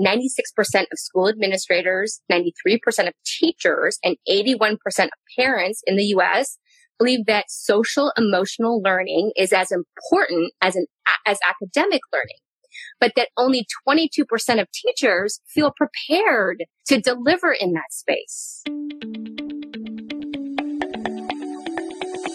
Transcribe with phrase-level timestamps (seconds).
[0.00, 6.58] 96% of school administrators, 93% of teachers, and 81% of parents in the US
[6.98, 10.86] believe that social emotional learning is as important as an,
[11.26, 12.36] as academic learning
[13.00, 18.62] but that only 22% of teachers feel prepared to deliver in that space.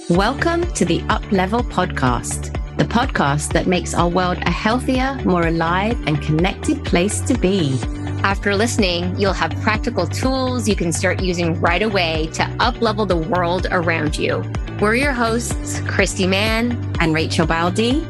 [0.10, 5.48] Welcome to the Up Level Podcast, the podcast that makes our world a healthier, more
[5.48, 7.80] alive, and connected place to be.
[8.24, 13.16] After listening, you'll have practical tools you can start using right away to uplevel the
[13.16, 14.44] world around you.
[14.82, 18.02] We're your hosts, Christie Mann and Rachel Baldi.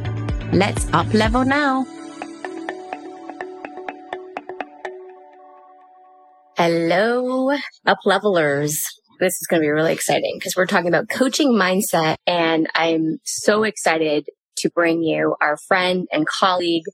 [0.52, 1.86] Let's up level now.
[6.58, 7.52] Hello,
[7.86, 8.82] up levelers.
[9.20, 13.20] This is going to be really exciting because we're talking about coaching mindset and I'm
[13.24, 14.26] so excited
[14.58, 16.86] to bring you our friend and colleague,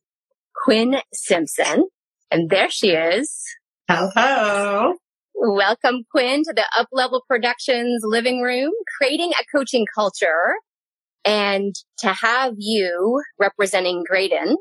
[0.64, 1.86] Quinn Simpson.
[2.30, 3.42] And there she is.
[3.90, 4.94] Hello.
[5.36, 10.56] Welcome, Quinn, to the Up Level Productions living room, creating a coaching culture.
[11.26, 14.56] And to have you representing Graydin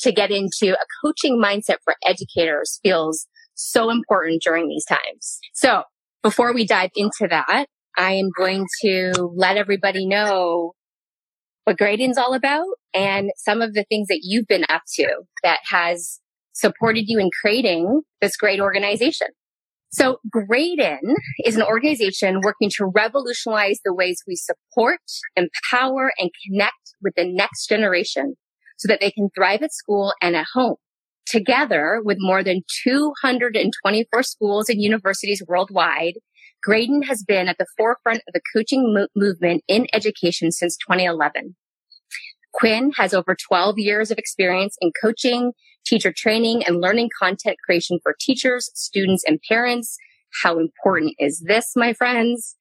[0.00, 5.38] to get into a coaching mindset for educators feels so important during these times.
[5.54, 5.82] So
[6.22, 7.66] before we dive into that,
[7.96, 10.72] I am going to let everybody know
[11.66, 12.64] what Graydin's all about
[12.94, 15.08] and some of the things that you've been up to
[15.42, 16.20] that has
[16.52, 19.26] supported you in creating this great organization.
[19.90, 21.00] So Graydin
[21.44, 25.00] is an organization working to revolutionize the ways we support,
[25.34, 28.36] empower, and connect with the next generation
[28.76, 30.76] so that they can thrive at school and at home.
[31.26, 36.14] Together with more than 224 schools and universities worldwide,
[36.66, 41.56] Graydin has been at the forefront of the coaching mo- movement in education since 2011.
[42.52, 45.52] Quinn has over 12 years of experience in coaching,
[45.84, 49.96] teacher training, and learning content creation for teachers, students, and parents.
[50.42, 52.56] How important is this, my friends?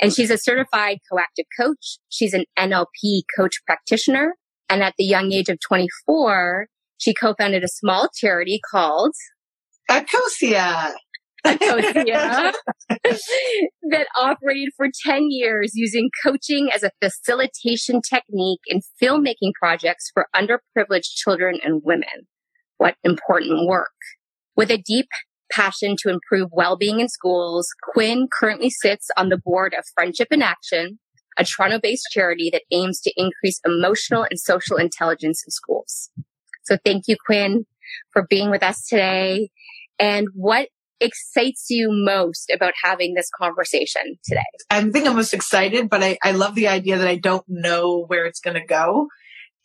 [0.00, 1.98] And she's a certified coactive coach.
[2.08, 4.34] She's an NLP coach practitioner.
[4.68, 9.14] And at the young age of 24, she co-founded a small charity called
[9.90, 10.92] Akosia.
[13.90, 20.26] That operated for 10 years using coaching as a facilitation technique in filmmaking projects for
[20.34, 22.28] underprivileged children and women.
[22.78, 23.90] What important work.
[24.56, 25.06] With a deep
[25.50, 30.42] passion to improve well-being in schools, Quinn currently sits on the board of Friendship in
[30.42, 30.98] Action,
[31.38, 36.10] a Toronto-based charity that aims to increase emotional and social intelligence in schools.
[36.64, 37.66] So thank you, Quinn,
[38.12, 39.50] for being with us today.
[39.98, 40.68] And what
[41.00, 44.40] excites you most about having this conversation today?
[44.70, 48.04] I think I'm most excited, but I, I love the idea that I don't know
[48.06, 49.08] where it's going to go.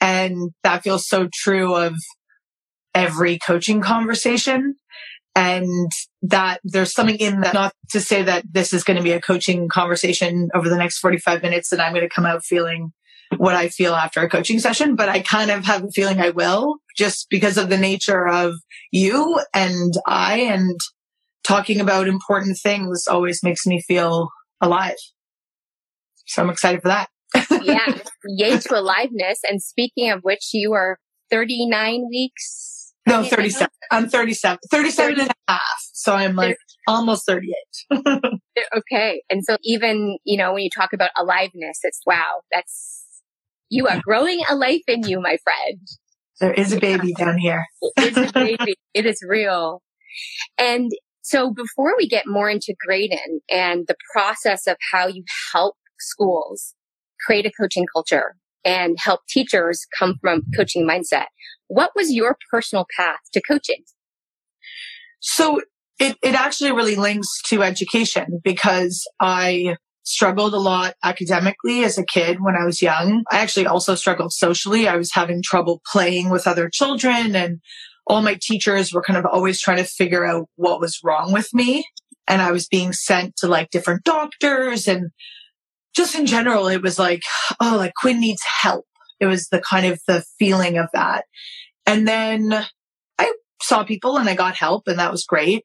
[0.02, 1.94] And that feels so true of
[2.94, 4.76] every coaching conversation.
[5.38, 5.92] And
[6.22, 9.20] that there's something in that, not to say that this is going to be a
[9.20, 12.94] coaching conversation over the next 45 minutes and I'm going to come out feeling
[13.38, 16.30] what I feel after a coaching session, but I kind of have a feeling I
[16.30, 18.56] will just because of the nature of
[18.92, 20.80] you and I and
[21.46, 24.30] talking about important things always makes me feel
[24.62, 24.96] alive.
[26.28, 27.10] So I'm excited for that.
[27.64, 27.98] yeah.
[28.28, 29.40] Yay to aliveness.
[29.48, 30.98] And speaking of which, you are
[31.30, 32.94] 39 weeks.
[33.08, 33.68] No, 37.
[33.92, 35.62] I'm 37, 37 and a half.
[35.94, 36.58] So I'm like
[36.88, 37.54] almost 38.
[38.78, 39.22] okay.
[39.30, 43.04] And so even, you know, when you talk about aliveness, it's wow, that's
[43.70, 45.80] you are growing a life in you, my friend.
[46.40, 47.66] There is a baby down here.
[47.98, 48.76] it is a baby.
[48.94, 49.82] It is real.
[50.58, 50.90] And
[51.26, 56.76] so before we get more into Graydin and the process of how you help schools
[57.26, 61.26] create a coaching culture and help teachers come from coaching mindset,
[61.68, 63.84] what was your personal path to coaching?
[65.20, 65.62] So
[65.98, 72.06] it, it actually really links to education because I struggled a lot academically as a
[72.06, 73.24] kid when I was young.
[73.32, 74.88] I actually also struggled socially.
[74.88, 77.62] I was having trouble playing with other children and
[78.08, 81.54] all my teachers were kind of always trying to figure out what was wrong with
[81.54, 81.86] me.
[82.28, 85.12] And I was being sent to like different doctors and
[85.96, 87.22] just in general, it was like,
[87.62, 88.86] oh, like Quinn needs help.
[89.20, 91.26] It was the kind of the feeling of that.
[91.86, 92.66] And then
[93.18, 95.64] I saw people and I got help and that was great.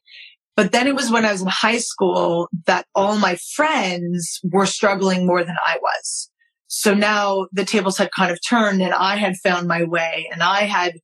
[0.56, 4.66] But then it was when I was in high school that all my friends were
[4.66, 6.31] struggling more than I was.
[6.69, 10.42] So now the tables had kind of turned and I had found my way and
[10.42, 10.98] I had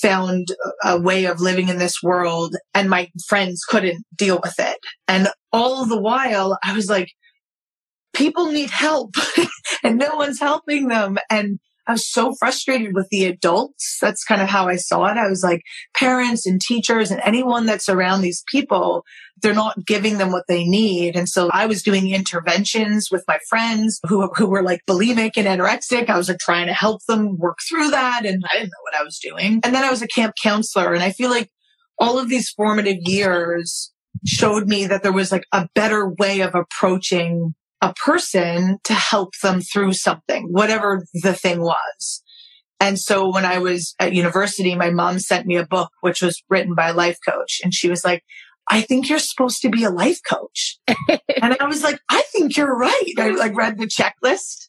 [0.00, 0.48] found
[0.84, 4.78] a way of living in this world and my friends couldn't deal with it.
[5.06, 7.08] And all the while I was like,
[8.14, 9.14] people need help
[9.82, 11.18] and no one's helping them.
[11.30, 11.58] And
[11.88, 13.96] I was so frustrated with the adults.
[14.00, 15.16] That's kind of how I saw it.
[15.16, 15.62] I was like,
[15.96, 19.04] parents and teachers and anyone that's around these people,
[19.40, 21.16] they're not giving them what they need.
[21.16, 25.46] And so I was doing interventions with my friends who, who were like bulimic and
[25.46, 26.10] anorexic.
[26.10, 28.26] I was like trying to help them work through that.
[28.26, 29.60] And I didn't know what I was doing.
[29.64, 30.92] And then I was a camp counselor.
[30.92, 31.50] And I feel like
[31.98, 33.92] all of these formative years
[34.26, 39.30] showed me that there was like a better way of approaching a person to help
[39.42, 42.22] them through something, whatever the thing was.
[42.80, 46.42] And so when I was at university, my mom sent me a book, which was
[46.48, 47.60] written by a life coach.
[47.62, 48.22] And she was like,
[48.70, 50.78] I think you're supposed to be a life coach.
[50.88, 53.12] and I was like, I think you're right.
[53.18, 54.68] I like read the checklist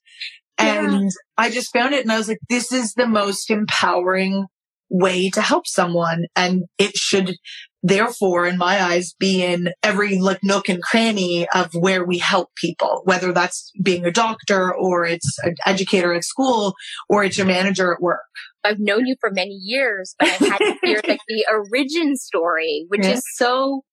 [0.58, 1.10] and yeah.
[1.38, 4.46] I just found it and I was like, this is the most empowering
[4.90, 6.26] way to help someone.
[6.36, 7.36] And it should
[7.82, 12.50] therefore, in my eyes, be in every like nook and cranny of where we help
[12.56, 16.74] people, whether that's being a doctor or it's an educator at school
[17.08, 18.22] or it's your manager at work.
[18.64, 22.86] I've known you for many years, but I've had to hear like the origin story,
[22.90, 23.14] which yeah.
[23.14, 23.84] is so,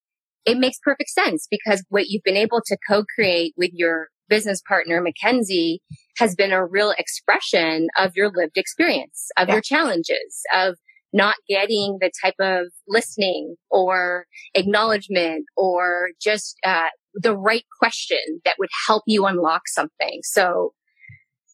[0.44, 5.00] it makes perfect sense because what you've been able to co-create with your business partner,
[5.00, 5.80] Mackenzie,
[6.18, 9.54] has been a real expression of your lived experience, of yeah.
[9.54, 10.76] your challenges, of
[11.12, 18.56] not getting the type of listening or acknowledgement or just uh, the right question that
[18.58, 20.20] would help you unlock something.
[20.22, 20.72] So,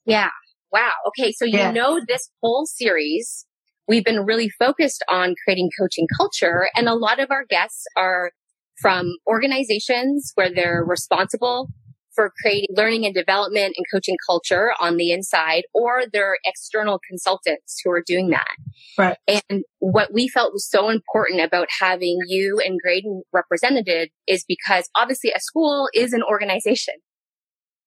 [0.05, 0.31] yeah.
[0.73, 0.93] Wow.
[1.09, 1.33] Okay.
[1.33, 1.71] So, you yeah.
[1.71, 3.47] know, this whole series,
[3.87, 6.69] we've been really focused on creating coaching culture.
[6.75, 8.33] And a lot of our guests are
[8.81, 11.69] from organizations where they're responsible
[12.15, 17.81] for creating learning and development and coaching culture on the inside, or they're external consultants
[17.83, 18.57] who are doing that.
[18.99, 19.17] Right.
[19.51, 24.89] And what we felt was so important about having you and Graydin represented is because
[24.95, 26.95] obviously a school is an organization,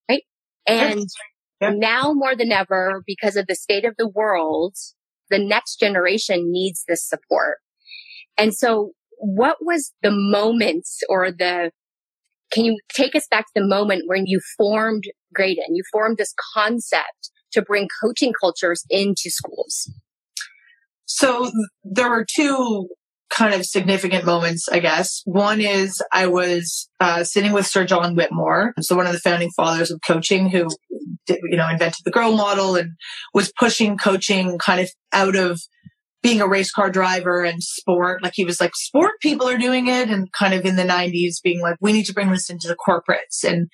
[0.10, 0.24] right?
[0.68, 1.08] And
[1.62, 4.76] now more than ever, because of the state of the world,
[5.30, 7.58] the next generation needs this support.
[8.38, 11.72] And so what was the moments or the
[12.52, 15.04] can you take us back to the moment when you formed
[15.38, 15.72] Graydin?
[15.72, 19.92] You formed this concept to bring coaching cultures into schools.
[21.06, 21.52] So
[21.84, 22.88] there were two
[23.30, 25.22] kind of significant moments, I guess.
[25.26, 29.52] One is I was uh, sitting with Sir John Whitmore, so one of the founding
[29.56, 30.68] fathers of coaching, who
[31.28, 32.92] you know invented the Grow model and
[33.34, 35.62] was pushing coaching kind of out of
[36.26, 38.24] being a race car driver and sport.
[38.24, 40.10] Like he was like, sport people are doing it.
[40.10, 42.76] And kind of in the 90s being like, we need to bring this into the
[42.76, 43.48] corporates.
[43.48, 43.68] And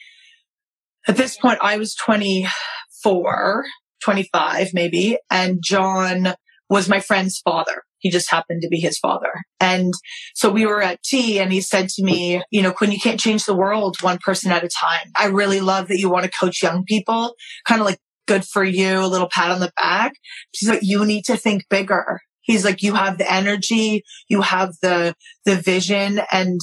[1.08, 3.64] at this point, I was 24,
[4.04, 5.18] 25 maybe.
[5.32, 6.34] And John
[6.70, 7.84] was my friend's father.
[8.00, 9.32] He just happened to be his father.
[9.62, 9.94] And
[10.36, 13.20] so we were at tea and he said to me, you know, Quinn, you can't
[13.20, 15.10] change the world one person at a time.
[15.18, 17.34] I really love that you want to coach young people,
[17.66, 20.12] kind of like good for you, a little pat on the back.
[20.54, 22.20] She's like, you need to think bigger.
[22.42, 25.16] He's like, you have the energy, you have the,
[25.46, 26.60] the vision and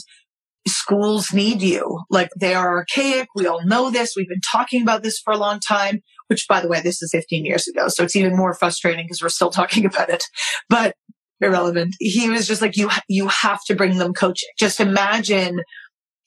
[0.66, 2.00] schools need you.
[2.10, 3.28] Like they are archaic.
[3.34, 4.14] We all know this.
[4.16, 7.10] We've been talking about this for a long time, which by the way, this is
[7.12, 7.88] 15 years ago.
[7.88, 10.25] So it's even more frustrating because we're still talking about it,
[10.69, 10.94] but
[11.40, 11.94] irrelevant.
[12.00, 14.48] He was just like, you, you have to bring them coaching.
[14.58, 15.60] Just imagine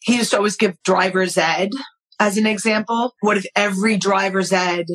[0.02, 1.70] he used to always give driver's ed
[2.20, 3.14] as an example.
[3.20, 4.86] What if every driver's ed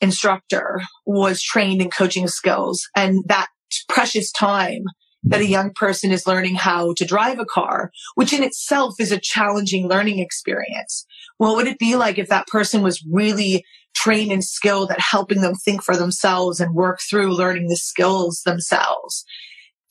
[0.00, 3.46] instructor was trained in coaching skills and that
[3.88, 4.84] precious time
[5.24, 5.52] that a mm-hmm.
[5.52, 9.88] young person is learning how to drive a car, which in itself is a challenging
[9.88, 11.06] learning experience.
[11.38, 13.64] What would it be like if that person was really
[13.94, 18.42] trained and skilled at helping them think for themselves and work through learning the skills
[18.44, 19.24] themselves?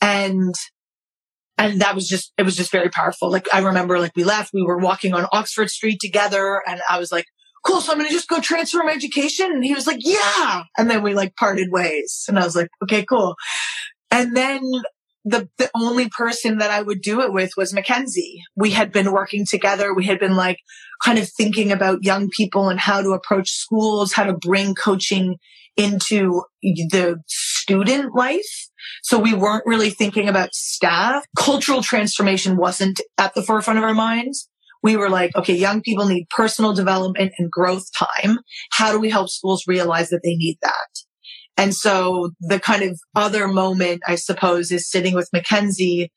[0.02, 0.54] And
[1.58, 3.30] and that was just it was just very powerful.
[3.32, 7.00] Like I remember like we left, we were walking on Oxford Street together and I
[7.00, 7.26] was like,
[7.66, 7.82] cool.
[7.82, 9.52] So I'm going to just go transfer my education.
[9.52, 10.64] And he was like, yeah.
[10.78, 12.26] And then we like parted ways.
[12.28, 13.36] And I was like, okay, cool.
[14.10, 14.62] And then
[15.24, 18.42] the, the only person that I would do it with was Mackenzie.
[18.56, 19.94] We had been working together.
[19.94, 20.58] We had been like
[21.04, 25.38] kind of thinking about young people and how to approach schools, how to bring coaching
[25.78, 28.70] into the student life.
[29.04, 31.24] So we weren't really thinking about staff.
[31.38, 34.50] Cultural transformation wasn't at the forefront of our minds
[34.84, 38.40] we were like, okay, young people need personal development and growth time.
[38.72, 40.90] How do we help schools realize that they need that?
[41.58, 46.12] And so the kind of other moment, I suppose, is sitting with Mackenzie.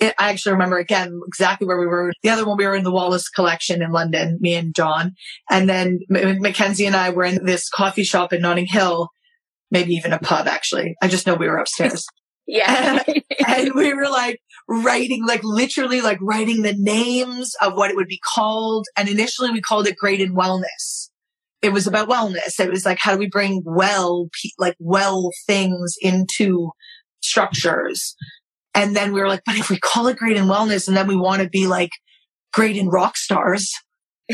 [0.00, 2.12] I actually remember again exactly where we were.
[2.22, 5.12] The other one, we were in the Wallace collection in London, me and John.
[5.50, 9.08] And then Mackenzie and I were in this coffee shop in Notting Hill,
[9.70, 10.94] maybe even a pub, actually.
[11.02, 12.06] I just know we were upstairs.
[12.46, 13.02] Yeah.
[13.46, 18.08] and we were like writing, like literally like writing the names of what it would
[18.08, 18.86] be called.
[18.96, 21.10] And initially we called it Great in Wellness.
[21.62, 22.60] it was about wellness.
[22.60, 26.70] It was like, how do we bring well, like well things into
[27.20, 28.14] structures?
[28.74, 31.06] And then we were like, but if we call it great in wellness and then
[31.06, 31.90] we want to be like
[32.52, 33.72] great in rock stars,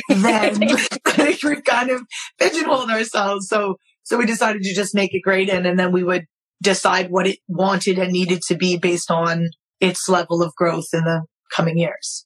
[0.08, 0.60] then
[1.42, 2.02] we've kind of
[2.38, 3.48] pigeonholed ourselves.
[3.48, 6.26] So, so we decided to just make it great in and then we would
[6.62, 9.48] decide what it wanted and needed to be based on
[9.80, 12.24] its level of growth in the coming years.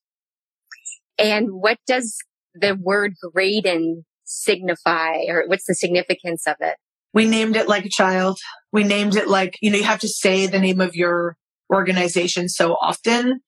[1.18, 2.16] And what does
[2.54, 6.76] the word Graydin signify or what's the significance of it?
[7.14, 8.38] We named it like a child.
[8.72, 11.36] We named it like, you know, you have to say the name of your
[11.72, 13.40] organization so often.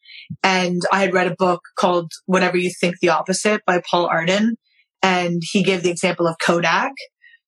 [0.42, 4.56] And I had read a book called Whatever You Think the Opposite by Paul Arden.
[5.02, 6.92] And he gave the example of Kodak.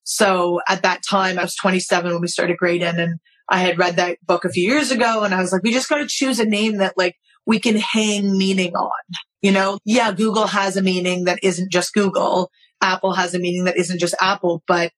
[0.05, 3.19] So at that time, I was 27 when we started Graydin and
[3.51, 5.89] I had read that book a few years ago and I was like, we just
[5.89, 7.17] got to choose a name that like
[7.47, 9.03] we can hang meaning on.
[9.43, 12.51] You know, yeah, Google has a meaning that isn't just Google.
[12.81, 14.93] Apple has a meaning that isn't just Apple, but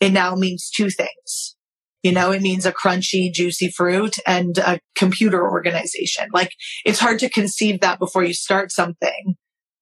[0.00, 1.56] it now means two things.
[2.02, 6.28] You know, it means a crunchy, juicy fruit and a computer organization.
[6.32, 6.52] Like
[6.84, 9.34] it's hard to conceive that before you start something,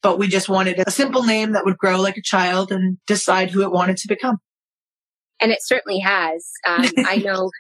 [0.03, 3.51] but we just wanted a simple name that would grow like a child and decide
[3.51, 4.39] who it wanted to become.
[5.41, 6.51] And it certainly has.
[6.67, 7.51] Um, I know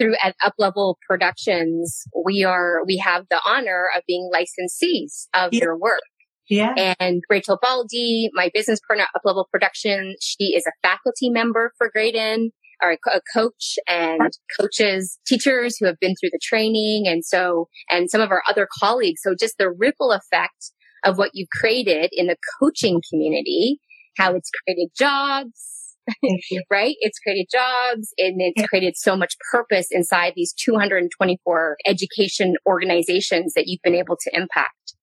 [0.00, 5.52] through at Up Level Productions, we are, we have the honor of being licensees of
[5.52, 5.64] yeah.
[5.64, 6.00] your work.
[6.48, 6.94] Yeah.
[6.98, 11.72] And Rachel Baldi, my business partner at Up Level Production, she is a faculty member
[11.78, 12.50] for Graydin,
[12.82, 17.06] or a coach and coaches, teachers who have been through the training.
[17.06, 19.20] And so, and some of our other colleagues.
[19.22, 20.72] So just the ripple effect
[21.04, 23.80] of what you've created in the coaching community,
[24.16, 25.79] how it's created jobs,
[26.70, 26.96] right?
[27.00, 33.64] It's created jobs and it's created so much purpose inside these 224 education organizations that
[33.66, 34.94] you've been able to impact.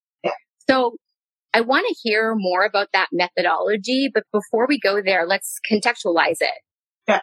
[0.69, 0.97] So
[1.53, 6.37] I want to hear more about that methodology, but before we go there, let's contextualize
[6.41, 6.61] it.
[7.07, 7.21] Yeah.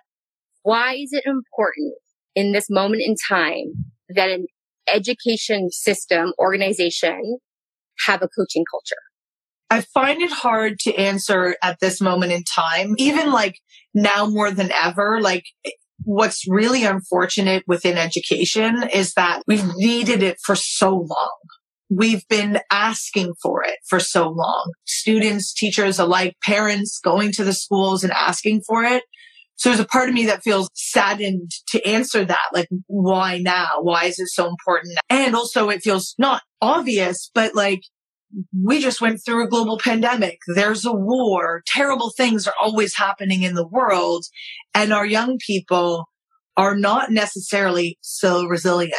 [0.62, 1.94] Why is it important
[2.34, 3.74] in this moment in time
[4.08, 4.46] that an
[4.88, 7.38] education system organization
[8.06, 8.96] have a coaching culture?
[9.74, 13.58] I find it hard to answer at this moment in time, even like
[13.92, 15.20] now more than ever.
[15.20, 15.42] Like
[16.04, 21.38] what's really unfortunate within education is that we've needed it for so long.
[21.90, 24.70] We've been asking for it for so long.
[24.86, 29.02] Students, teachers alike, parents going to the schools and asking for it.
[29.56, 32.46] So there's a part of me that feels saddened to answer that.
[32.52, 33.80] Like, why now?
[33.80, 34.98] Why is it so important?
[35.10, 37.82] And also it feels not obvious, but like
[38.52, 40.38] we just went through a global pandemic.
[40.54, 41.62] There's a war.
[41.66, 44.24] Terrible things are always happening in the world.
[44.74, 46.08] And our young people
[46.56, 48.94] are not necessarily so resilient.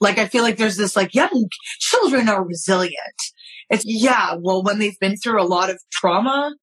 [0.00, 2.96] Like, I feel like there's this like young children are resilient.
[3.70, 4.34] It's yeah.
[4.38, 6.54] Well, when they've been through a lot of trauma,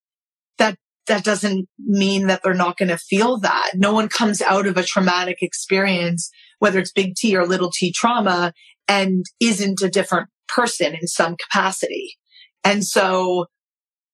[0.57, 0.77] that,
[1.07, 3.71] that doesn't mean that they're not going to feel that.
[3.75, 6.29] No one comes out of a traumatic experience,
[6.59, 8.53] whether it's big T or little t trauma
[8.87, 12.15] and isn't a different person in some capacity.
[12.63, 13.45] And so,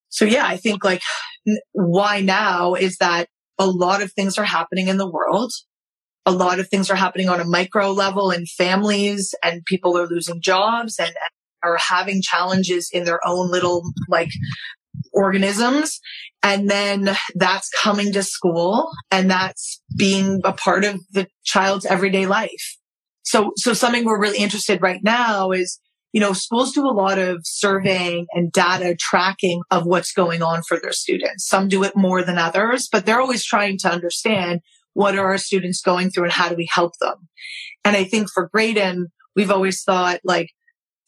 [0.10, 1.02] so yeah, I think like
[1.74, 5.52] why now is that a lot of things are happening in the world.
[6.26, 10.08] A lot of things are happening on a micro level in families and people are
[10.08, 11.12] losing jobs and,
[11.64, 14.32] are having challenges in their own little like
[15.14, 16.00] organisms.
[16.44, 22.26] And then that's coming to school and that's being a part of the child's everyday
[22.26, 22.78] life.
[23.24, 25.80] So, so something we're really interested right now is
[26.14, 30.62] you know, schools do a lot of surveying and data tracking of what's going on
[30.64, 31.48] for their students.
[31.48, 34.62] Some do it more than others, but they're always trying to understand
[34.94, 37.30] what are our students going through and how do we help them?
[37.86, 40.50] And I think for Graydin, we've always thought like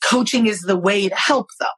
[0.03, 1.69] coaching is the way to help them.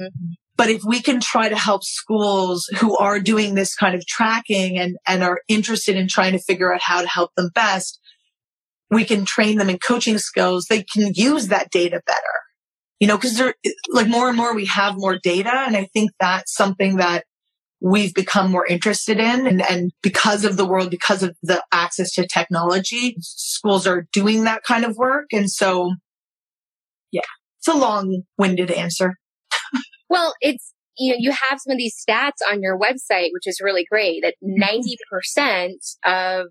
[0.00, 0.32] Mm-hmm.
[0.56, 4.78] But if we can try to help schools who are doing this kind of tracking
[4.78, 8.00] and, and are interested in trying to figure out how to help them best,
[8.90, 10.66] we can train them in coaching skills.
[10.68, 12.20] They can use that data better,
[13.00, 13.54] you know, because they're
[13.90, 15.52] like more and more we have more data.
[15.52, 17.24] And I think that's something that
[17.80, 19.46] we've become more interested in.
[19.46, 24.44] And, and because of the world, because of the access to technology, schools are doing
[24.44, 25.26] that kind of work.
[25.32, 25.92] And so,
[27.12, 27.20] yeah,
[27.58, 29.14] it's a long winded answer.
[30.08, 33.60] well, it's, you know, you have some of these stats on your website, which is
[33.62, 35.74] really great that 90%
[36.06, 36.46] of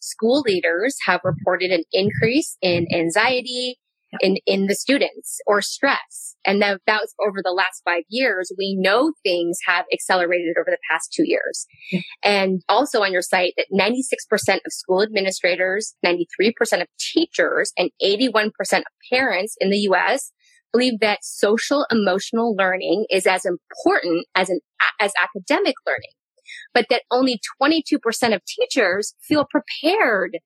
[0.00, 3.78] school leaders have reported an increase in anxiety
[4.20, 6.36] in, in the students or stress.
[6.46, 8.50] And that, that was over the last five years.
[8.56, 11.66] We know things have accelerated over the past two years.
[11.92, 12.00] Yeah.
[12.22, 18.48] And also on your site that 96% of school administrators, 93% of teachers, and 81%
[18.78, 20.32] of parents in the US
[20.72, 24.60] believe that social emotional learning is as important as an,
[25.00, 26.10] as academic learning.
[26.74, 27.98] But that only 22%
[28.34, 30.38] of teachers feel prepared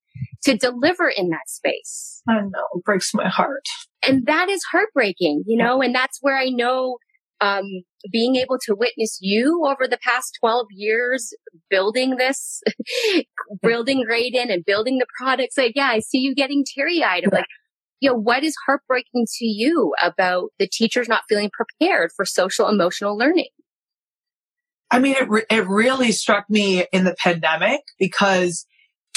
[0.43, 2.21] to deliver in that space.
[2.27, 3.65] I know, it breaks my heart.
[4.05, 6.97] And that is heartbreaking, you know, and that's where I know
[7.41, 7.65] um,
[8.11, 11.33] being able to witness you over the past 12 years
[11.69, 12.61] building this,
[13.61, 15.57] building Graydin and building the products.
[15.57, 17.45] Like, yeah, I see you getting teary eyed of like,
[17.99, 22.67] you know, what is heartbreaking to you about the teachers not feeling prepared for social
[22.67, 23.47] emotional learning?
[24.93, 28.67] I mean, it, re- it really struck me in the pandemic because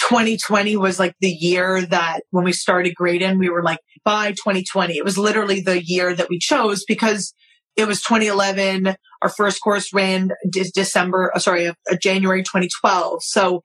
[0.08, 4.96] 2020 was like the year that when we started Graydin, we were like, by 2020,
[4.96, 7.34] it was literally the year that we chose because
[7.76, 8.96] it was 2011.
[9.20, 13.22] Our first course ran de- December, uh, sorry, uh, January 2012.
[13.22, 13.60] So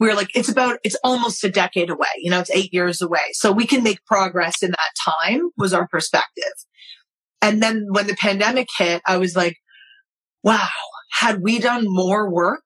[0.00, 2.08] we were like, it's about, it's almost a decade away.
[2.18, 3.20] You know, it's eight years away.
[3.34, 6.54] So we can make progress in that time was our perspective.
[7.40, 9.58] And then when the pandemic hit, I was like,
[10.42, 10.68] wow,
[11.12, 12.62] had we done more work,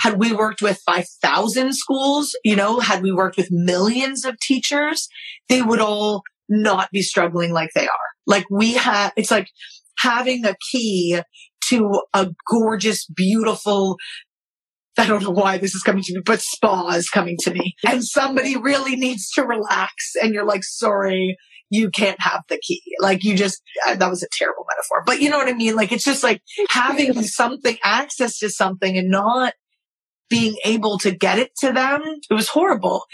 [0.00, 5.08] had we worked with 5,000 schools, you know, had we worked with millions of teachers,
[5.48, 8.08] they would all not be struggling like they are.
[8.26, 9.48] Like we have, it's like
[9.98, 11.20] having a key
[11.68, 13.96] to a gorgeous, beautiful,
[14.96, 17.74] I don't know why this is coming to me, but spa is coming to me.
[17.86, 19.92] And somebody really needs to relax.
[20.22, 21.36] And you're like, sorry,
[21.70, 22.82] you can't have the key.
[23.00, 25.76] Like you just, uh, that was a terrible metaphor, but you know what I mean?
[25.76, 29.54] Like it's just like having something, access to something and not
[30.30, 32.02] being able to get it to them.
[32.30, 33.04] It was horrible.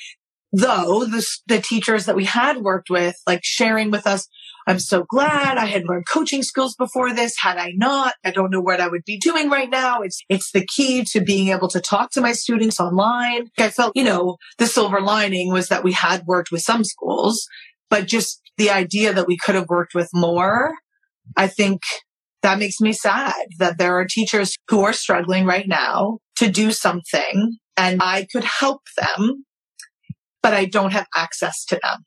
[0.52, 4.28] Though the, the teachers that we had worked with, like sharing with us,
[4.66, 7.34] I'm so glad I had learned coaching skills before this.
[7.38, 10.00] Had I not, I don't know what I would be doing right now.
[10.00, 13.48] It's, it's the key to being able to talk to my students online.
[13.58, 17.46] I felt, you know, the silver lining was that we had worked with some schools,
[17.90, 20.72] but just the idea that we could have worked with more,
[21.36, 21.82] I think
[22.42, 26.72] that makes me sad that there are teachers who are struggling right now to do
[26.72, 29.44] something and I could help them,
[30.42, 32.04] but I don't have access to them.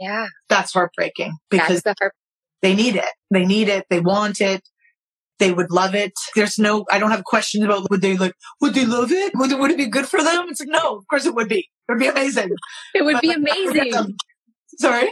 [0.00, 0.26] Yeah.
[0.48, 2.14] That's heartbreaking because That's the heart-
[2.62, 3.04] they need it.
[3.30, 3.84] They need it.
[3.90, 4.62] They want it.
[5.38, 6.12] They would love it.
[6.34, 9.32] There's no, I don't have questions about would they like, would they love it?
[9.34, 10.46] Would it, would it be good for them?
[10.48, 11.58] It's like, no, of course it would be.
[11.58, 12.50] It would be amazing.
[12.94, 14.16] It would be amazing.
[14.78, 15.10] Sorry?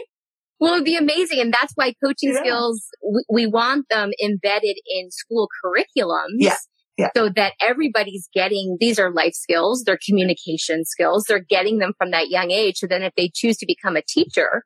[0.62, 1.40] Well, it'd be amazing.
[1.40, 2.40] And that's why coaching Yeah.
[2.40, 6.37] skills, we, we want them embedded in school curriculums.
[6.38, 6.57] Yeah.
[6.96, 7.09] Yeah.
[7.16, 11.25] So that everybody's getting, these are life skills, they're communication skills.
[11.27, 12.77] They're getting them from that young age.
[12.77, 14.62] So then if they choose to become a teacher,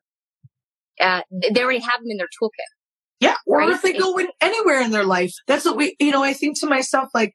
[1.00, 2.70] uh, they already have them in their toolkit.
[3.20, 3.36] Yeah.
[3.46, 3.70] Or Right?
[3.70, 5.32] if they go in anywhere in their life.
[5.46, 7.32] That's what we, you know, I think to myself, like,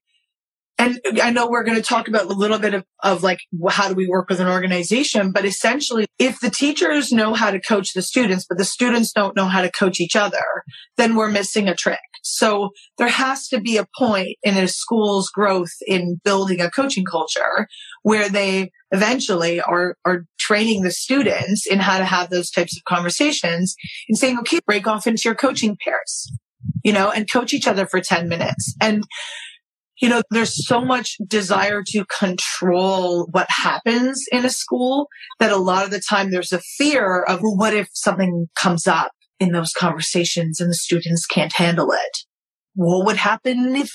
[0.81, 3.37] and I know we're going to talk about a little bit of, of like,
[3.69, 5.31] how do we work with an organization?
[5.31, 9.35] But essentially, if the teachers know how to coach the students, but the students don't
[9.35, 10.43] know how to coach each other,
[10.97, 11.99] then we're missing a trick.
[12.23, 17.05] So there has to be a point in a school's growth in building a coaching
[17.05, 17.67] culture
[18.01, 22.83] where they eventually are, are training the students in how to have those types of
[22.85, 23.75] conversations
[24.09, 26.31] and saying, okay, break off into your coaching pairs,
[26.83, 28.75] you know, and coach each other for 10 minutes.
[28.81, 29.03] And,
[30.01, 35.07] you know, there's so much desire to control what happens in a school
[35.39, 38.87] that a lot of the time there's a fear of well, what if something comes
[38.87, 42.17] up in those conversations and the students can't handle it?
[42.73, 43.91] What would happen if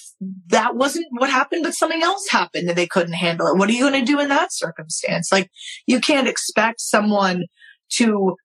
[0.48, 3.56] that wasn't what happened, but something else happened and they couldn't handle it?
[3.56, 5.32] What are you going to do in that circumstance?
[5.32, 5.50] Like
[5.86, 7.46] you can't expect someone
[7.94, 8.36] to,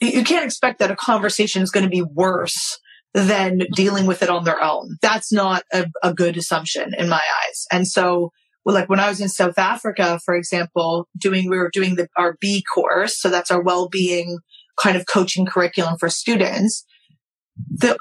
[0.00, 2.78] you can't expect that a conversation is going to be worse
[3.14, 4.96] than dealing with it on their own.
[5.02, 7.66] That's not a, a good assumption in my eyes.
[7.70, 8.30] And so,
[8.64, 12.08] well, like when I was in South Africa, for example, doing, we were doing the,
[12.16, 13.20] our B course.
[13.20, 14.38] So that's our well-being
[14.82, 16.86] kind of coaching curriculum for students.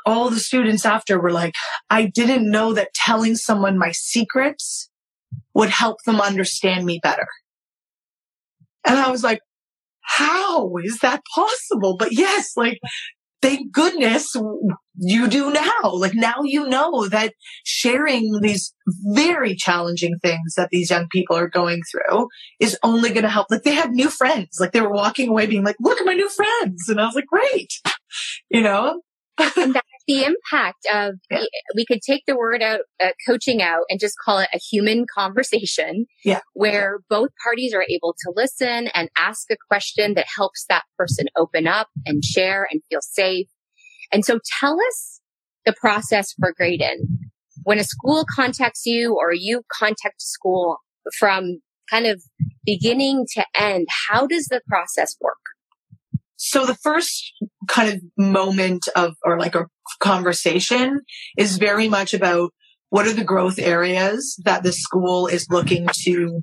[0.05, 1.53] All the students after were like,
[1.89, 4.89] I didn't know that telling someone my secrets
[5.53, 7.27] would help them understand me better.
[8.85, 9.41] And I was like,
[10.03, 11.97] how is that possible?
[11.97, 12.79] But yes, like,
[13.41, 14.35] thank goodness
[14.97, 15.91] you do now.
[15.93, 18.73] Like now you know that sharing these
[19.13, 22.27] very challenging things that these young people are going through
[22.59, 23.47] is only going to help.
[23.49, 24.57] Like they have new friends.
[24.59, 26.87] Like they were walking away being like, look at my new friends.
[26.87, 27.73] And I was like, great.
[28.49, 28.99] You know?
[29.37, 29.77] and
[30.07, 31.43] the impact of Yeah.
[31.75, 35.05] we could take the word out uh, coaching out and just call it a human
[35.13, 36.41] conversation Yeah.
[36.53, 41.25] where both parties are able to listen and ask a question that helps that person
[41.37, 43.47] open up and share and feel safe
[44.11, 45.21] and so tell us
[45.65, 46.97] the process for Graydin
[47.63, 50.77] when a school contacts you or you contact school
[51.17, 51.59] from
[51.89, 52.21] kind of
[52.65, 55.37] beginning to end how does the process work
[56.43, 57.33] So the first
[57.67, 59.67] kind of moment of, or like a
[59.99, 61.01] conversation
[61.37, 62.51] is very much about
[62.89, 66.41] what are the growth areas that the school is looking to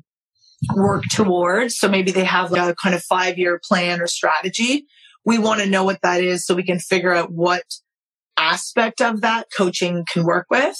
[0.76, 1.78] work towards.
[1.78, 4.86] So maybe they have like a kind of five year plan or strategy.
[5.24, 7.64] We want to know what that is so we can figure out what
[8.36, 10.76] aspect of that coaching can work with.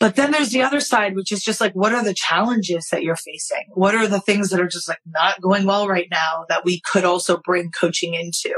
[0.00, 3.02] But then there's the other side, which is just like, what are the challenges that
[3.02, 3.64] you're facing?
[3.74, 6.80] What are the things that are just like not going well right now that we
[6.92, 8.54] could also bring coaching into?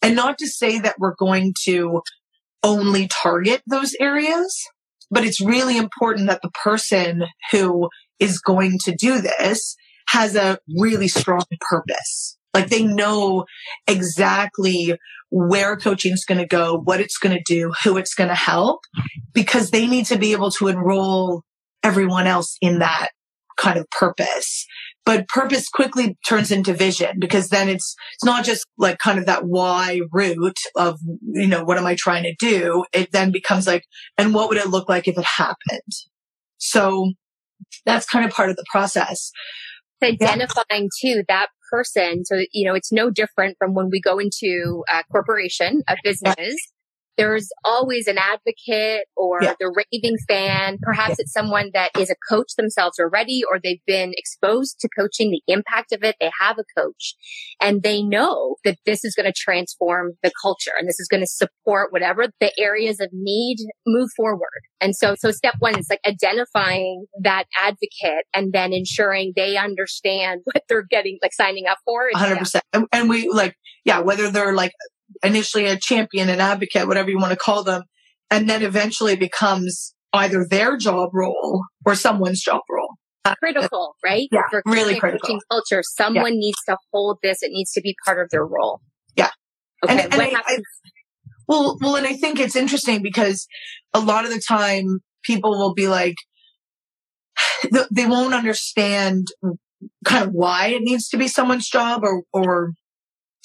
[0.00, 2.02] And not to say that we're going to
[2.64, 4.56] only target those areas,
[5.10, 9.76] but it's really important that the person who is going to do this
[10.08, 12.36] has a really strong purpose.
[12.54, 13.46] Like they know
[13.86, 14.96] exactly
[15.34, 18.34] where coaching is going to go, what it's going to do, who it's going to
[18.34, 18.80] help,
[19.32, 21.42] because they need to be able to enroll
[21.82, 23.08] everyone else in that
[23.58, 24.66] kind of purpose.
[25.06, 29.24] But purpose quickly turns into vision because then it's, it's not just like kind of
[29.26, 32.84] that why route of, you know, what am I trying to do?
[32.92, 33.84] It then becomes like,
[34.18, 35.80] and what would it look like if it happened?
[36.58, 37.12] So
[37.86, 39.32] that's kind of part of the process.
[40.02, 41.14] Identifying yeah.
[41.14, 42.24] too that person.
[42.24, 46.54] So, you know, it's no different from when we go into a corporation, a business
[47.16, 49.54] there's always an advocate or yeah.
[49.60, 50.78] the raving fan.
[50.82, 51.16] Perhaps yeah.
[51.20, 55.42] it's someone that is a coach themselves already, or they've been exposed to coaching, the
[55.46, 56.16] impact of it.
[56.20, 57.14] They have a coach
[57.60, 61.22] and they know that this is going to transform the culture and this is going
[61.22, 64.62] to support whatever the areas of need move forward.
[64.80, 70.40] And so, so step one is like identifying that advocate and then ensuring they understand
[70.44, 72.08] what they're getting, like signing up for.
[72.14, 72.60] 100%.
[72.92, 74.72] And we like, yeah, whether they're like
[75.22, 77.82] initially a champion, an advocate, whatever you want to call them,
[78.30, 82.96] and then eventually becomes either their job role or someone's job role.
[83.24, 84.28] Uh, critical, right?
[84.32, 85.38] Yeah, For really critical.
[85.50, 86.40] culture, someone yeah.
[86.40, 87.42] needs to hold this.
[87.42, 88.80] It needs to be part of their role.
[89.16, 89.30] Yeah.
[89.84, 90.02] Okay.
[90.02, 90.58] And, and I, I,
[91.46, 93.46] well, well, and I think it's interesting because
[93.94, 96.16] a lot of the time people will be like,
[97.92, 99.28] they won't understand
[100.04, 102.72] kind of why it needs to be someone's job or, or,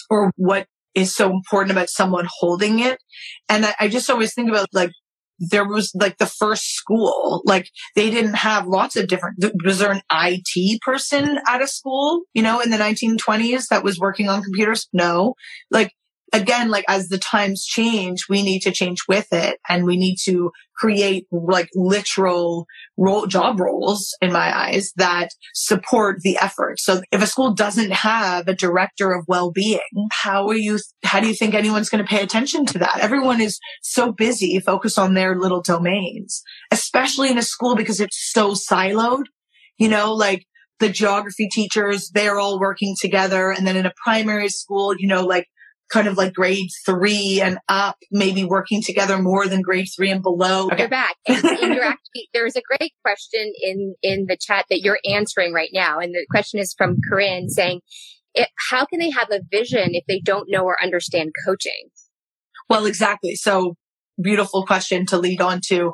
[0.09, 2.99] or what is so important about someone holding it.
[3.47, 4.91] And I, I just always think about like,
[5.39, 9.91] there was like the first school, like they didn't have lots of different, was there
[9.91, 14.41] an IT person at a school, you know, in the 1920s that was working on
[14.41, 14.89] computers?
[14.93, 15.35] No.
[15.69, 15.91] Like
[16.33, 20.17] again, like as the times change, we need to change with it and we need
[20.25, 26.79] to create like literal role, job roles in my eyes that support the effort.
[26.79, 29.79] So if a school doesn't have a director of well-being,
[30.11, 32.99] how are you, how do you think anyone's going to pay attention to that?
[32.99, 38.31] Everyone is so busy focused on their little domains, especially in a school because it's
[38.31, 39.25] so siloed,
[39.77, 40.45] you know, like
[40.79, 43.49] the geography teachers, they're all working together.
[43.49, 45.47] And then in a primary school, you know, like
[45.89, 50.21] kind of like grade three and up, maybe working together more than grade three and
[50.21, 50.67] below.
[50.67, 50.79] Okay.
[50.79, 51.15] You're back.
[51.27, 55.53] And, and you're actually, there's a great question in, in the chat that you're answering
[55.53, 55.99] right now.
[55.99, 57.81] And the question is from Corinne saying,
[58.33, 61.89] it, how can they have a vision if they don't know or understand coaching?
[62.69, 63.35] Well, exactly.
[63.35, 63.75] So
[64.21, 65.93] beautiful question to lead on to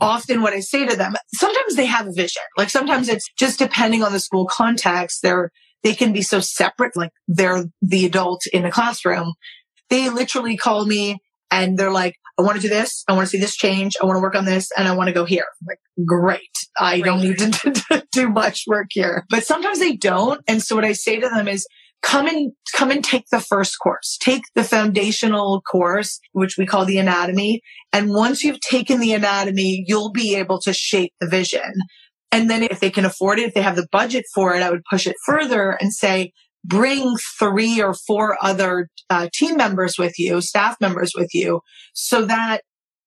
[0.00, 2.42] often what I say to them, sometimes they have a vision.
[2.56, 5.20] Like sometimes it's just depending on the school context.
[5.22, 5.50] They're
[5.84, 9.34] they can be so separate, like they're the adult in the classroom.
[9.90, 11.18] They literally call me
[11.50, 13.04] and they're like, I want to do this.
[13.06, 13.94] I want to see this change.
[14.02, 15.44] I want to work on this and I want to go here.
[15.60, 16.40] I'm like, great.
[16.80, 17.04] I great.
[17.04, 19.24] don't need to do much work here.
[19.30, 20.40] But sometimes they don't.
[20.48, 21.66] And so what I say to them is,
[22.02, 24.18] come and come and take the first course.
[24.20, 27.62] Take the foundational course, which we call the anatomy.
[27.92, 31.72] And once you've taken the anatomy, you'll be able to shape the vision.
[32.34, 34.68] And then if they can afford it, if they have the budget for it, I
[34.68, 36.32] would push it further and say,
[36.64, 41.60] bring three or four other uh, team members with you, staff members with you,
[41.92, 42.62] so that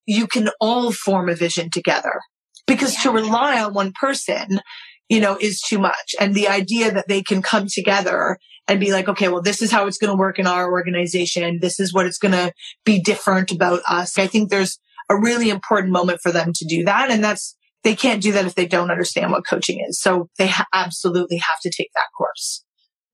[0.05, 2.21] you can all form a vision together.
[2.67, 3.01] Because yeah.
[3.01, 4.61] to rely on one person,
[5.09, 6.15] you know, is too much.
[6.21, 8.37] And the idea that they can come together
[8.69, 11.59] and be like, okay, well, this is how it's going to work in our organization.
[11.61, 12.53] This is what it's going to
[12.85, 14.17] be different about us.
[14.17, 17.11] I think there's a really important moment for them to do that.
[17.11, 17.56] And that's
[17.87, 19.97] they can't do that if they don't understand what coaching is.
[20.01, 22.65] So they ha- absolutely have to take that course.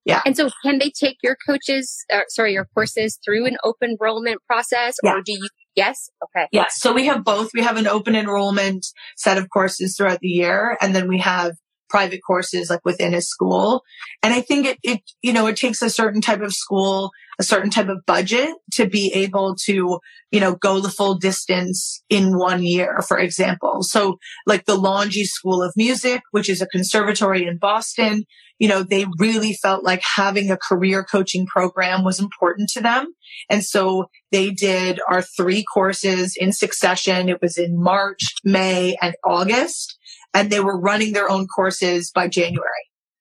[0.04, 0.20] Yeah.
[0.26, 4.38] And so can they take your coaches, uh, sorry, your courses through an open enrollment
[4.48, 5.14] process yeah.
[5.14, 5.48] or do you?
[5.76, 6.10] Yes.
[6.24, 6.48] Okay.
[6.50, 6.74] Yes.
[6.78, 7.50] So we have both.
[7.54, 8.84] We have an open enrollment
[9.16, 10.76] set of courses throughout the year.
[10.80, 11.52] And then we have
[11.88, 13.82] private courses like within a school.
[14.22, 17.42] And I think it, it, you know, it takes a certain type of school, a
[17.42, 19.98] certain type of budget to be able to,
[20.30, 23.82] you know, go the full distance in one year, for example.
[23.82, 28.24] So like the Longy School of Music, which is a conservatory in Boston,
[28.58, 33.12] you know, they really felt like having a career coaching program was important to them.
[33.50, 37.28] And so they did our three courses in succession.
[37.28, 39.98] It was in March, May, and August
[40.34, 42.68] and they were running their own courses by January.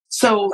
[0.10, 0.52] So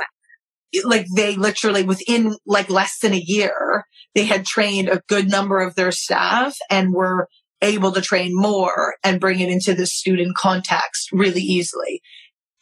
[0.84, 5.60] like they literally within like less than a year, they had trained a good number
[5.60, 7.28] of their staff and were
[7.62, 12.00] able to train more and bring it into the student context really easily.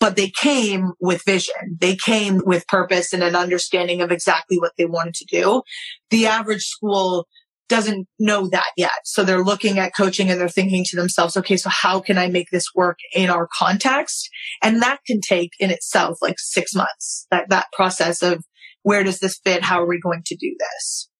[0.00, 1.76] But they came with vision.
[1.80, 5.62] They came with purpose and an understanding of exactly what they wanted to do.
[6.10, 7.26] The average school
[7.68, 8.90] doesn't know that yet.
[9.04, 12.28] So they're looking at coaching and they're thinking to themselves, okay, so how can I
[12.28, 14.28] make this work in our context?
[14.62, 18.44] And that can take in itself like six months, that, that process of
[18.82, 19.62] where does this fit?
[19.62, 21.10] How are we going to do this?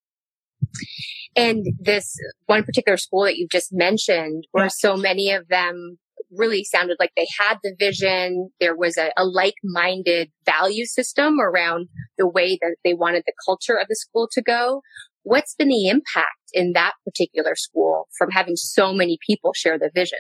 [1.37, 2.15] And this
[2.47, 4.71] one particular school that you've just mentioned, where yeah.
[4.73, 5.99] so many of them
[6.31, 8.51] really sounded like they had the vision.
[8.61, 13.77] There was a, a like-minded value system around the way that they wanted the culture
[13.77, 14.83] of the school to go.
[15.23, 19.91] What's been the impact in that particular school from having so many people share the
[19.95, 20.19] vision?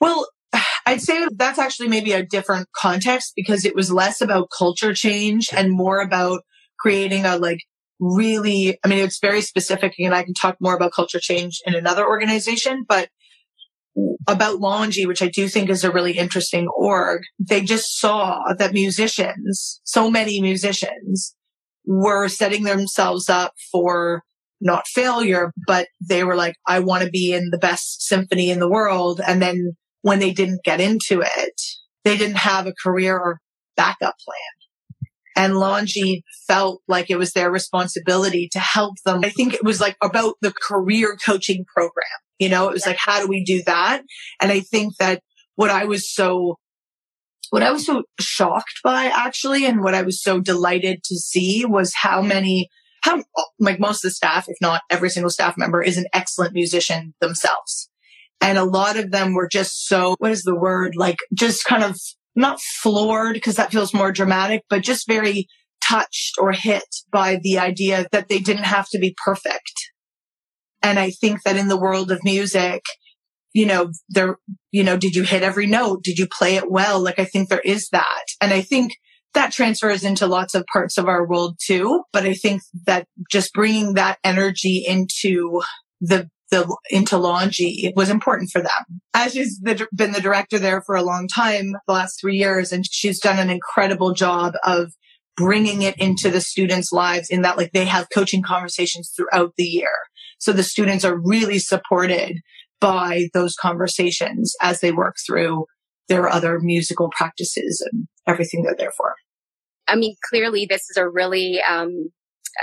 [0.00, 0.28] Well,
[0.86, 5.48] I'd say that's actually maybe a different context because it was less about culture change
[5.52, 6.42] and more about
[6.78, 7.60] creating a like
[7.98, 11.74] really, I mean, it's very specific and I can talk more about culture change in
[11.74, 13.08] another organization, but
[14.28, 18.74] about Longy, which I do think is a really interesting org, they just saw that
[18.74, 21.34] musicians, so many musicians
[21.86, 24.22] were setting themselves up for
[24.60, 28.58] not failure, but they were like, I want to be in the best symphony in
[28.58, 29.20] the world.
[29.26, 31.60] And then when they didn't get into it,
[32.04, 33.40] they didn't have a career or
[33.76, 34.56] backup plan.
[35.36, 39.20] And Longy felt like it was their responsibility to help them.
[39.22, 42.06] I think it was like about the career coaching program.
[42.38, 44.02] You know, it was like, how do we do that?
[44.40, 45.22] And I think that
[45.56, 46.56] what I was so
[47.50, 51.64] what I was so shocked by actually, and what I was so delighted to see
[51.64, 52.68] was how many,
[53.58, 57.14] like most of the staff, if not every single staff member is an excellent musician
[57.20, 57.90] themselves.
[58.40, 60.94] And a lot of them were just so, what is the word?
[60.96, 61.96] Like just kind of
[62.34, 65.48] not floored because that feels more dramatic, but just very
[65.82, 69.72] touched or hit by the idea that they didn't have to be perfect.
[70.82, 72.82] And I think that in the world of music,
[73.54, 74.36] you know, there,
[74.70, 76.02] you know, did you hit every note?
[76.02, 77.00] Did you play it well?
[77.00, 78.24] Like, I think there is that.
[78.40, 78.92] And I think
[79.36, 82.02] that transfers into lots of parts of our world too.
[82.12, 85.62] But I think that just bringing that energy into
[86.00, 89.00] the the into Longy was important for them.
[89.12, 92.72] As she's the, been the director there for a long time, the last three years,
[92.72, 94.92] and she's done an incredible job of
[95.36, 99.64] bringing it into the students' lives in that like they have coaching conversations throughout the
[99.64, 99.90] year.
[100.38, 102.38] So the students are really supported
[102.80, 105.66] by those conversations as they work through
[106.08, 109.14] their other musical practices and everything they're there for.
[109.88, 112.10] I mean, clearly this is a really um,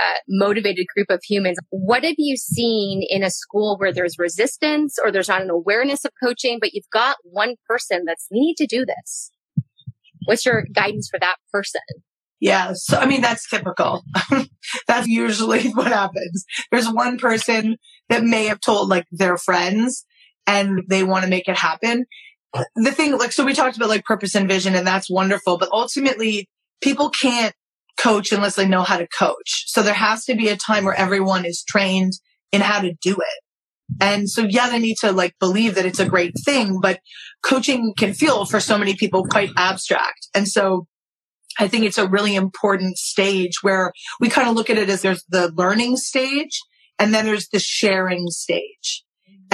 [0.00, 1.58] uh, motivated group of humans.
[1.70, 6.04] What have you seen in a school where there's resistance or there's not an awareness
[6.04, 9.30] of coaching, but you've got one person that's we need to do this?
[10.26, 11.82] What's your guidance for that person?
[12.40, 12.72] Yeah.
[12.74, 14.02] So, I mean, that's typical.
[14.86, 16.44] that's usually what happens.
[16.70, 17.76] There's one person
[18.08, 20.04] that may have told like their friends
[20.46, 22.04] and they want to make it happen.
[22.76, 25.70] The thing, like, so we talked about like purpose and vision and that's wonderful, but
[25.72, 26.48] ultimately
[26.80, 27.54] people can't
[27.98, 29.64] coach unless they know how to coach.
[29.66, 32.12] So there has to be a time where everyone is trained
[32.52, 33.44] in how to do it.
[34.00, 37.00] And so, yeah, they need to like believe that it's a great thing, but
[37.42, 40.28] coaching can feel for so many people quite abstract.
[40.34, 40.86] And so
[41.58, 45.02] I think it's a really important stage where we kind of look at it as
[45.02, 46.60] there's the learning stage
[46.98, 49.04] and then there's the sharing stage.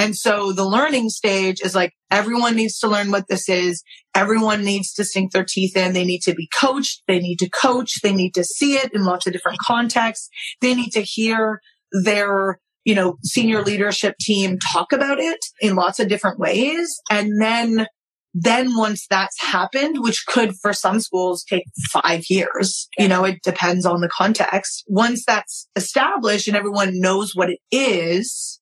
[0.01, 3.83] And so the learning stage is like everyone needs to learn what this is.
[4.15, 5.93] Everyone needs to sink their teeth in.
[5.93, 7.03] They need to be coached.
[7.07, 8.01] They need to coach.
[8.03, 10.31] They need to see it in lots of different contexts.
[10.63, 11.61] They need to hear
[11.93, 16.89] their, you know, senior leadership team talk about it in lots of different ways.
[17.11, 17.87] And then
[18.33, 23.43] then once that's happened, which could for some schools take five years, you know, it
[23.43, 24.85] depends on the context.
[24.87, 28.60] Once that's established and everyone knows what it is,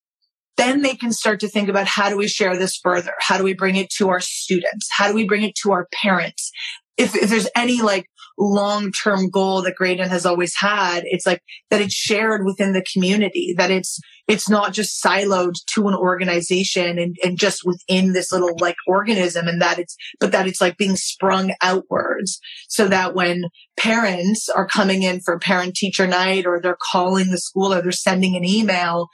[0.59, 3.15] then they can start to think about how do we share this further?
[3.21, 4.89] How do we bring it to our students?
[4.91, 6.51] How do we bring it to our parents?
[6.99, 8.07] If, if there's any like
[8.39, 11.03] long-term goal that Graydin has always had.
[11.07, 15.89] It's like that it's shared within the community, that it's, it's not just siloed to
[15.89, 20.47] an organization and, and just within this little like organism and that it's, but that
[20.47, 23.45] it's like being sprung outwards so that when
[23.77, 27.93] parents are coming in for parent teacher night or they're calling the school or they're
[27.93, 29.09] sending an email,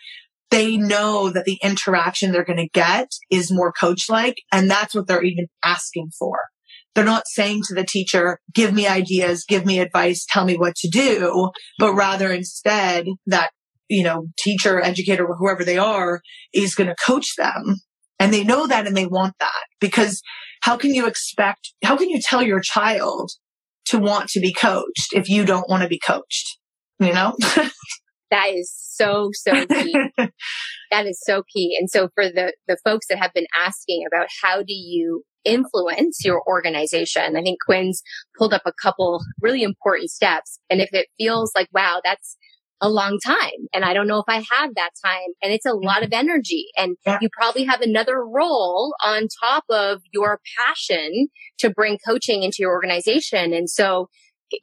[0.51, 4.37] they know that the interaction they're going to get is more coach like.
[4.53, 6.39] And that's what they're even asking for.
[6.95, 10.77] They're not saying to the teacher, give me ideas, give me advice, tell me what
[10.77, 13.51] to do, but rather instead that,
[13.89, 16.21] you know, teacher, educator, whoever they are
[16.53, 17.77] is going to coach them.
[18.21, 20.23] And they know that and they want that because
[20.63, 23.33] how can you expect, how can you tell your child
[23.87, 26.59] to want to be coached if you don't want to be coached?
[27.01, 27.37] You know?
[28.35, 29.95] that is so, so key.
[30.91, 31.77] that is so key.
[31.79, 36.25] And so for the, the folks that have been asking about how do you influence
[36.25, 37.37] your organization.
[37.37, 38.03] I think Quinn's
[38.37, 40.59] pulled up a couple really important steps.
[40.71, 42.37] And if it feels like, wow, that's
[42.81, 45.71] a long time and I don't know if I have that time and it's a
[45.71, 45.87] mm-hmm.
[45.87, 47.19] lot of energy and yeah.
[47.21, 52.73] you probably have another role on top of your passion to bring coaching into your
[52.73, 53.55] organization.
[53.55, 54.09] And so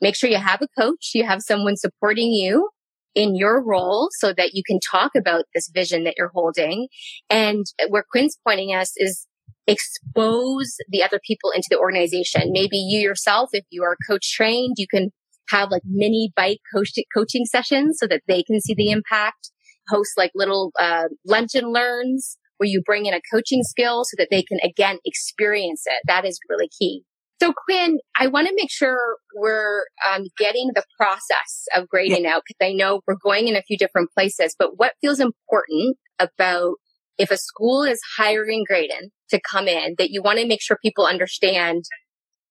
[0.01, 2.69] make sure you have a coach, you have someone supporting you
[3.15, 6.87] in your role so that you can talk about this vision that you're holding.
[7.29, 9.27] And where Quinn's pointing us is
[9.67, 12.51] expose the other people into the organization.
[12.51, 15.11] Maybe you yourself, if you are coach trained, you can
[15.49, 19.51] have like mini bite coach- coaching sessions so that they can see the impact.
[19.89, 24.15] Host like little uh, lunch and learns where you bring in a coaching skill so
[24.17, 26.01] that they can again experience it.
[26.07, 27.03] That is really key.
[27.41, 32.35] So Quinn, I want to make sure we're um, getting the process of Graydin yeah.
[32.35, 34.55] out because I know we're going in a few different places.
[34.59, 36.75] But what feels important about
[37.17, 40.77] if a school is hiring Graydin to come in that you want to make sure
[40.83, 41.85] people understand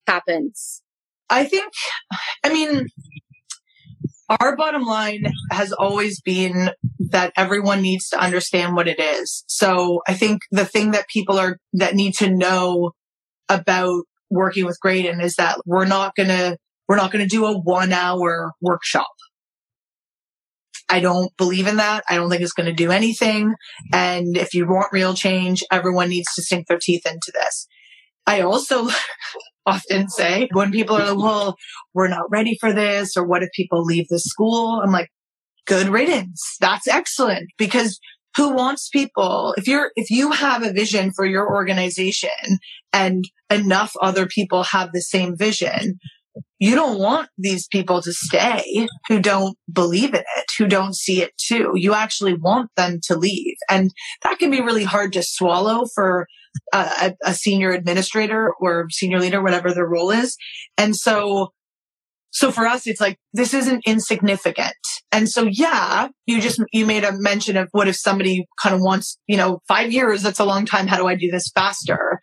[0.08, 0.82] happens?
[1.28, 1.72] I think,
[2.44, 2.88] I mean,
[4.40, 5.22] our bottom line
[5.52, 9.44] has always been that everyone needs to understand what it is.
[9.46, 12.90] So I think the thing that people are, that need to know
[13.48, 16.56] about working with Graydin is that we're not going to,
[16.88, 19.10] we're not going to do a one hour workshop.
[20.88, 22.02] I don't believe in that.
[22.08, 23.54] I don't think it's going to do anything.
[23.92, 27.68] And if you want real change, everyone needs to sink their teeth into this.
[28.26, 28.88] I also
[29.66, 31.56] often say when people are like, well,
[31.94, 34.80] we're not ready for this, or what if people leave the school?
[34.84, 35.10] I'm like,
[35.66, 36.56] good riddance.
[36.60, 38.00] That's excellent because
[38.36, 42.58] who wants people if you're if you have a vision for your organization
[42.92, 45.98] and enough other people have the same vision
[46.58, 51.22] you don't want these people to stay who don't believe in it, who don't see
[51.22, 51.72] it too.
[51.74, 53.56] You actually want them to leave.
[53.68, 53.90] And
[54.22, 56.26] that can be really hard to swallow for
[56.72, 60.36] a, a senior administrator or senior leader, whatever their role is.
[60.76, 61.52] And so,
[62.30, 64.74] so for us, it's like, this isn't insignificant.
[65.12, 68.80] And so, yeah, you just, you made a mention of what if somebody kind of
[68.80, 70.86] wants, you know, five years, that's a long time.
[70.86, 72.20] How do I do this faster?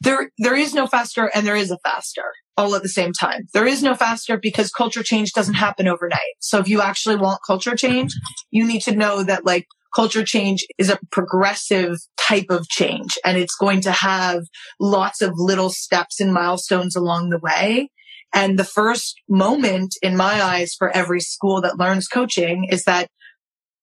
[0.00, 2.24] There, there is no faster and there is a faster
[2.56, 3.46] all at the same time.
[3.54, 6.20] There is no faster because culture change doesn't happen overnight.
[6.40, 8.12] So if you actually want culture change,
[8.50, 13.38] you need to know that like culture change is a progressive type of change and
[13.38, 14.42] it's going to have
[14.78, 17.90] lots of little steps and milestones along the way.
[18.32, 23.08] And the first moment in my eyes for every school that learns coaching is that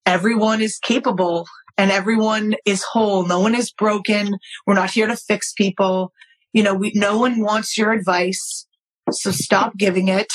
[0.06, 3.26] everyone is capable and everyone is whole.
[3.26, 4.38] No one is broken.
[4.66, 6.12] We're not here to fix people.
[6.54, 8.66] You know, we, no one wants your advice.
[9.12, 10.28] So stop giving it.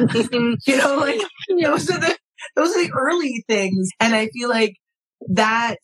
[0.66, 1.20] you know, like
[1.62, 2.16] those are the,
[2.56, 3.90] those are the early things.
[4.00, 4.74] And I feel like
[5.28, 5.78] that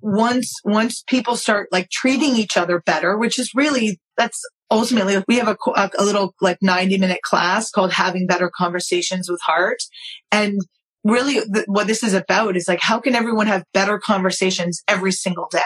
[0.00, 4.40] once, once people start like treating each other better, which is really, that's
[4.74, 5.56] ultimately we have a,
[5.98, 9.78] a, little like 90 minute class called having better conversations with heart
[10.32, 10.60] and
[11.04, 15.12] really the, what this is about is like how can everyone have better conversations every
[15.12, 15.60] single day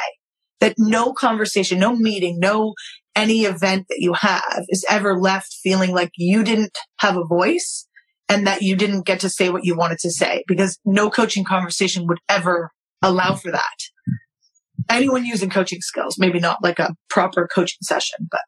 [0.60, 2.74] that no conversation no meeting no
[3.16, 7.86] any event that you have is ever left feeling like you didn't have a voice
[8.28, 11.44] and that you didn't get to say what you wanted to say because no coaching
[11.44, 12.70] conversation would ever
[13.02, 13.64] allow for that.
[14.90, 18.42] Anyone using coaching skills, maybe not like a proper coaching session, but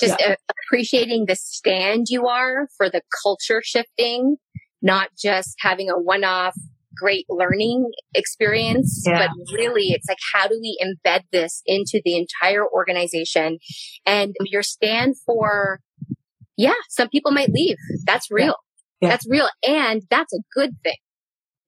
[0.00, 0.34] just yeah.
[0.50, 4.36] appreciating the stand you are for the culture shifting,
[4.80, 6.54] not just having a one off
[6.94, 9.26] great learning experience, yeah.
[9.26, 13.58] but really it's like, how do we embed this into the entire organization?
[14.06, 15.80] And your stand for,
[16.56, 17.76] yeah, some people might leave.
[18.04, 18.56] That's real.
[19.00, 19.08] Yeah.
[19.08, 19.48] That's real.
[19.66, 20.96] And that's a good thing.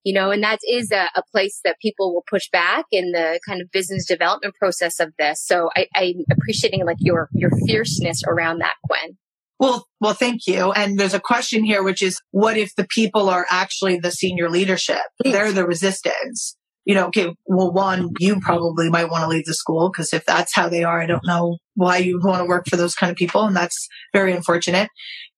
[0.05, 3.41] You know, and that is a, a, place that people will push back in the
[3.47, 5.43] kind of business development process of this.
[5.45, 9.17] So I, I'm appreciating like your, your fierceness around that, Quinn.
[9.59, 10.73] Well, well, thank you.
[10.73, 14.51] And there's a question here, which is what if the people are actually the senior
[14.51, 15.01] leadership?
[15.25, 16.57] They're the resistance.
[16.85, 20.27] You know, okay, well, one, you probably might want to leave the school because if
[20.27, 23.11] that's how they are, I don't know why you want to work for those kind
[23.11, 23.47] of people.
[23.47, 24.91] And that's very unfortunate.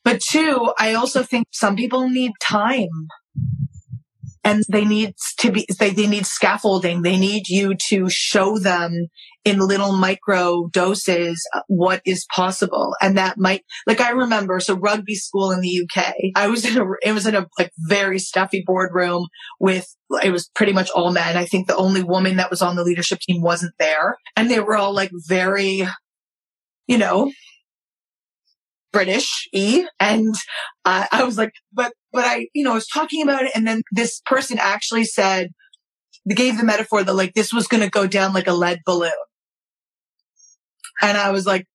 [0.03, 2.88] But two, I also think some people need time
[4.47, 7.03] and they need to be they, they need scaffolding.
[7.03, 9.09] They need you to show them
[9.44, 12.94] in little micro doses uh, what is possible.
[13.03, 16.80] And that might like i remember so rugby school in the uk i was in
[16.80, 19.26] a it was in a like very stuffy boardroom
[19.59, 19.86] with
[20.22, 21.36] it was pretty much all men.
[21.36, 24.16] I think the only woman that was on the leadership team wasn't there.
[24.36, 25.82] And they were all like very
[26.86, 27.32] you know
[28.97, 29.86] British E.
[30.01, 30.34] And
[30.84, 33.53] uh, I was like, but, but I, you know, I was talking about it.
[33.55, 35.51] And then this person actually said,
[36.26, 38.80] they gave the metaphor that like this was going to go down like a lead
[38.84, 39.12] balloon.
[41.03, 41.66] And I was like,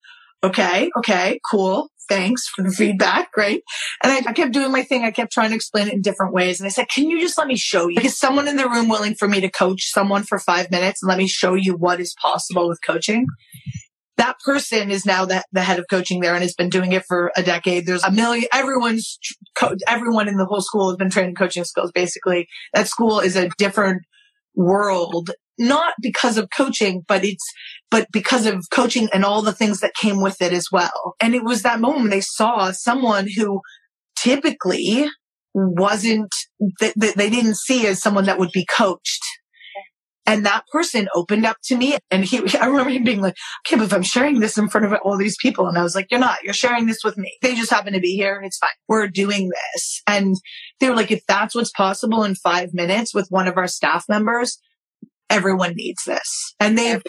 [0.44, 1.88] okay, okay, cool.
[2.08, 3.30] Thanks for the feedback.
[3.32, 3.62] Great.
[4.02, 5.04] And I, I, kept doing my thing.
[5.04, 6.60] I kept trying to explain it in different ways.
[6.60, 8.00] And I said, can you just let me show you?
[8.02, 11.08] Is someone in the room willing for me to coach someone for five minutes and
[11.08, 13.26] let me show you what is possible with coaching?
[14.22, 17.04] That person is now the, the head of coaching there and has been doing it
[17.08, 17.86] for a decade.
[17.86, 19.18] There's a million, everyone's,
[19.56, 21.90] co- everyone in the whole school has been training coaching skills.
[21.90, 24.02] Basically, that school is a different
[24.54, 27.44] world, not because of coaching, but it's,
[27.90, 31.16] but because of coaching and all the things that came with it as well.
[31.20, 33.60] And it was that moment they saw someone who
[34.16, 35.08] typically
[35.52, 36.32] wasn't,
[36.78, 39.24] that they didn't see as someone that would be coached
[40.26, 43.76] and that person opened up to me and he, I remember him being like, okay,
[43.76, 45.66] but if I'm sharing this in front of all these people.
[45.66, 47.36] And I was like, you're not, you're sharing this with me.
[47.42, 48.40] They just happen to be here.
[48.42, 48.70] It's fine.
[48.88, 50.02] We're doing this.
[50.06, 50.36] And
[50.80, 54.04] they were like, if that's what's possible in five minutes with one of our staff
[54.08, 54.58] members,
[55.28, 56.54] everyone needs this.
[56.60, 57.02] And they've,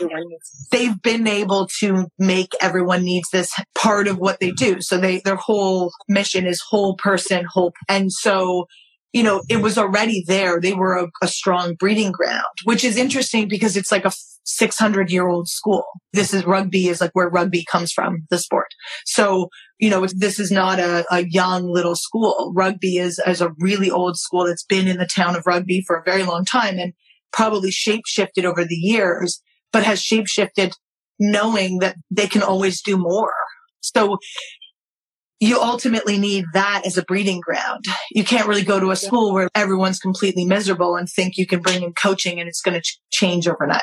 [0.71, 4.81] they've been able to make everyone needs this part of what they do.
[4.81, 7.73] So they, their whole mission is whole person, whole.
[7.89, 8.67] And so
[9.13, 10.59] you know, it was already there.
[10.59, 14.11] They were a, a strong breeding ground, which is interesting because it's like a
[14.43, 15.85] 600 year old school.
[16.11, 18.67] This is rugby is like where rugby comes from, the sport.
[19.05, 19.49] So,
[19.79, 22.51] you know, this is not a, a young little school.
[22.55, 25.95] Rugby is as a really old school that's been in the town of rugby for
[25.95, 26.93] a very long time and
[27.31, 29.41] probably shape shifted over the years,
[29.71, 30.73] but has shape shifted
[31.19, 33.33] knowing that they can always do more.
[33.81, 34.17] So
[35.43, 37.83] you ultimately need that as a breeding ground.
[38.11, 41.59] You can't really go to a school where everyone's completely miserable and think you can
[41.59, 43.81] bring in coaching and it's going to ch- change overnight.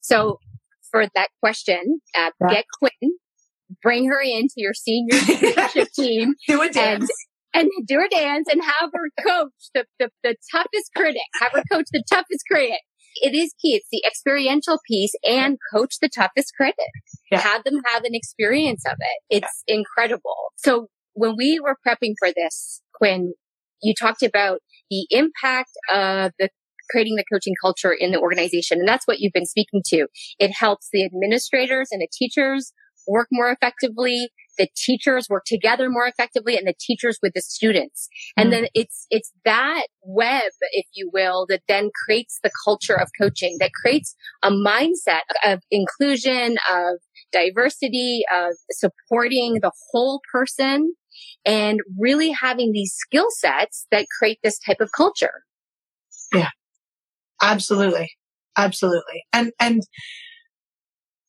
[0.00, 0.38] So
[0.92, 2.48] for that question, uh, yeah.
[2.48, 3.12] get Quinn,
[3.82, 6.34] bring her into your senior leadership team.
[6.46, 7.10] do a dance.
[7.52, 11.22] And, and do a dance and have her coach the, the, the toughest critic.
[11.40, 12.80] Have her coach the toughest critic
[13.16, 13.74] it is key.
[13.74, 16.76] It's the experiential piece and coach the toughest critic.
[17.30, 17.40] Yeah.
[17.40, 19.36] Have them have an experience of it.
[19.42, 19.76] It's yeah.
[19.76, 20.52] incredible.
[20.56, 23.34] So when we were prepping for this, Quinn,
[23.82, 26.50] you talked about the impact of the
[26.90, 28.78] creating the coaching culture in the organization.
[28.80, 30.08] And that's what you've been speaking to.
[30.38, 32.72] It helps the administrators and the teachers
[33.06, 34.30] work more effectively
[34.60, 38.10] the teachers work together more effectively and the teachers with the students.
[38.36, 38.50] And mm.
[38.52, 43.56] then it's, it's that web, if you will, that then creates the culture of coaching
[43.58, 46.98] that creates a mindset of inclusion, of
[47.32, 50.92] diversity, of supporting the whole person
[51.46, 55.42] and really having these skill sets that create this type of culture.
[56.34, 56.50] Yeah,
[57.40, 58.10] absolutely.
[58.58, 59.24] Absolutely.
[59.32, 59.80] And, and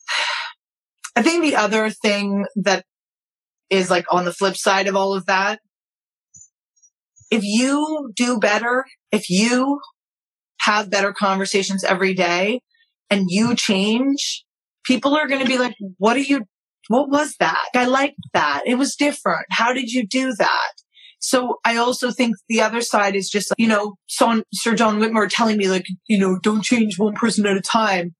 [1.16, 2.84] I think the other thing that
[3.72, 5.60] is like on the flip side of all of that.
[7.32, 9.80] If you do better, if you
[10.60, 12.62] have better conversations every day
[13.10, 14.44] and you change,
[14.86, 16.44] people are going to be like, what are you,
[16.90, 17.66] what was that?
[17.74, 18.64] I liked that.
[18.66, 19.46] It was different.
[19.50, 20.72] How did you do that?
[21.20, 25.58] So I also think the other side is just, you know, Sir John Whitmore telling
[25.58, 28.16] me like, you know, don't change one person at a time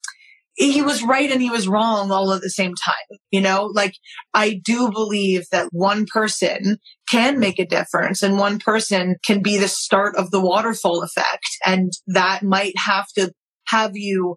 [0.56, 3.18] he was right and he was wrong all at the same time.
[3.32, 3.94] You know, like
[4.34, 6.78] I do believe that one person
[7.10, 11.48] can make a difference and one person can be the start of the waterfall effect.
[11.66, 13.32] And that might have to
[13.68, 14.36] have you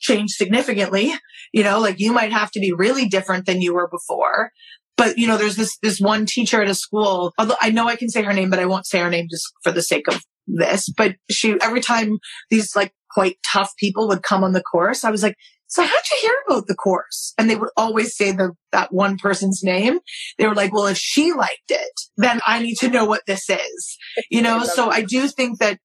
[0.00, 1.12] change significantly.
[1.52, 4.50] You know, like you might have to be really different than you were before.
[4.96, 7.94] But, you know, there's this, this one teacher at a school, although I know I
[7.94, 10.20] can say her name, but I won't say her name just for the sake of
[10.48, 10.88] this.
[10.88, 12.18] But she, every time
[12.50, 15.36] these like quite tough people would come on the course, I was like,
[15.68, 17.34] so how'd you hear about the course?
[17.36, 19.98] And they would always say the, that one person's name.
[20.38, 23.50] They were like, well, if she liked it, then I need to know what this
[23.50, 23.98] is,
[24.30, 24.62] you know?
[24.64, 25.78] so I do think that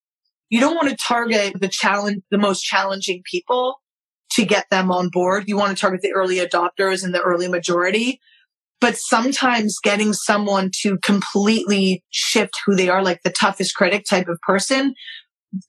[0.50, 3.76] you don't want to target the challenge, the most challenging people
[4.32, 5.46] to get them on board.
[5.48, 8.20] You want to target the early adopters and the early majority.
[8.82, 14.28] But sometimes getting someone to completely shift who they are, like the toughest critic type
[14.28, 14.94] of person,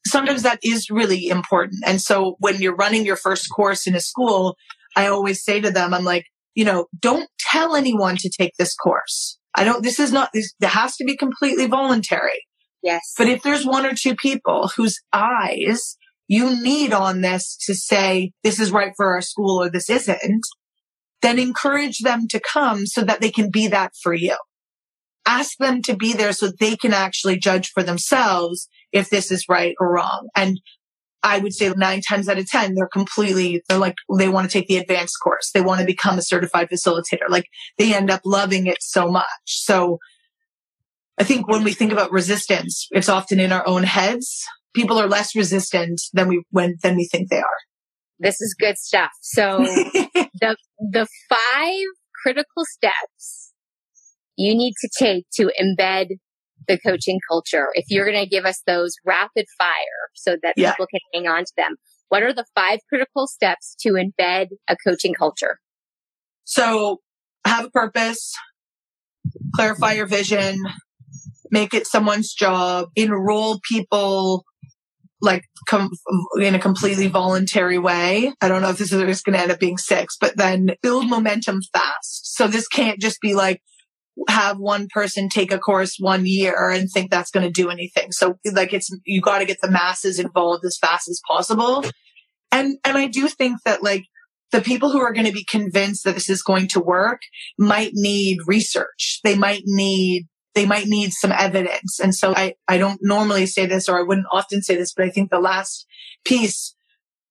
[0.06, 1.84] sometimes that is really important.
[1.86, 4.56] And so when you're running your first course in a school,
[4.96, 8.74] I always say to them, I'm like, you know, don't tell anyone to take this
[8.74, 9.38] course.
[9.54, 12.44] I don't, this is not, this, it has to be completely voluntary.
[12.82, 13.14] Yes.
[13.16, 15.96] But if there's one or two people whose eyes
[16.26, 20.44] you need on this to say, this is right for our school or this isn't,
[21.22, 24.36] then encourage them to come so that they can be that for you.
[25.26, 29.46] Ask them to be there so they can actually judge for themselves if this is
[29.48, 30.28] right or wrong.
[30.36, 30.60] And
[31.22, 34.52] I would say nine times out of 10, they're completely, they're like, they want to
[34.52, 35.50] take the advanced course.
[35.52, 37.30] They want to become a certified facilitator.
[37.30, 37.46] Like
[37.78, 39.24] they end up loving it so much.
[39.46, 39.98] So
[41.18, 44.44] I think when we think about resistance, it's often in our own heads.
[44.74, 47.58] People are less resistant than we, when, than we think they are.
[48.24, 49.10] This is good stuff.
[49.20, 49.58] So
[50.40, 51.84] the, the five
[52.24, 53.52] critical steps
[54.36, 56.08] you need to take to embed
[56.66, 57.68] the coaching culture.
[57.74, 60.72] If you're going to give us those rapid fire so that yeah.
[60.72, 61.76] people can hang on to them,
[62.08, 65.58] what are the five critical steps to embed a coaching culture?
[66.44, 67.00] So
[67.46, 68.32] have a purpose,
[69.54, 70.56] clarify your vision,
[71.50, 74.44] make it someone's job, enroll people
[75.24, 75.90] like com-
[76.40, 78.32] in a completely voluntary way.
[78.40, 81.08] I don't know if this is going to end up being six, but then build
[81.08, 82.36] momentum fast.
[82.36, 83.60] So this can't just be like,
[84.28, 88.12] have one person take a course one year and think that's going to do anything.
[88.12, 91.84] So like it's, you got to get the masses involved as fast as possible.
[92.52, 94.04] And, and I do think that like
[94.52, 97.22] the people who are going to be convinced that this is going to work
[97.58, 99.18] might need research.
[99.24, 101.98] They might need they might need some evidence.
[102.00, 105.04] And so I, I don't normally say this or I wouldn't often say this, but
[105.04, 105.86] I think the last
[106.24, 106.74] piece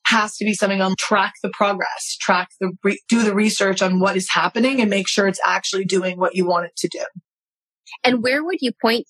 [0.06, 4.00] has to be something on track the progress, track the, re- do the research on
[4.00, 7.06] what is happening and make sure it's actually doing what you want it to do.
[8.04, 9.06] And where would you point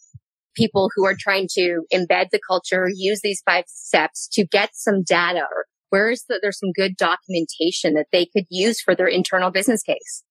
[0.55, 5.03] people who are trying to embed the culture, use these five steps to get some
[5.03, 9.07] data or where is the, there's some good documentation that they could use for their
[9.07, 10.23] internal business case?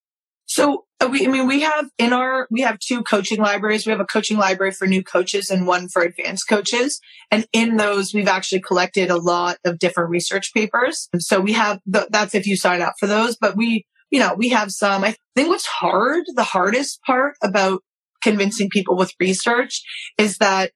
[0.52, 3.86] So uh, we, I mean, we have in our, we have two coaching libraries.
[3.86, 7.00] We have a coaching library for new coaches and one for advanced coaches.
[7.30, 11.08] And in those, we've actually collected a lot of different research papers.
[11.10, 14.20] And so we have, the, that's if you sign up for those, but we, you
[14.20, 17.80] know, we have some, I think what's hard, the hardest part about
[18.22, 19.80] convincing people with research
[20.18, 20.72] is that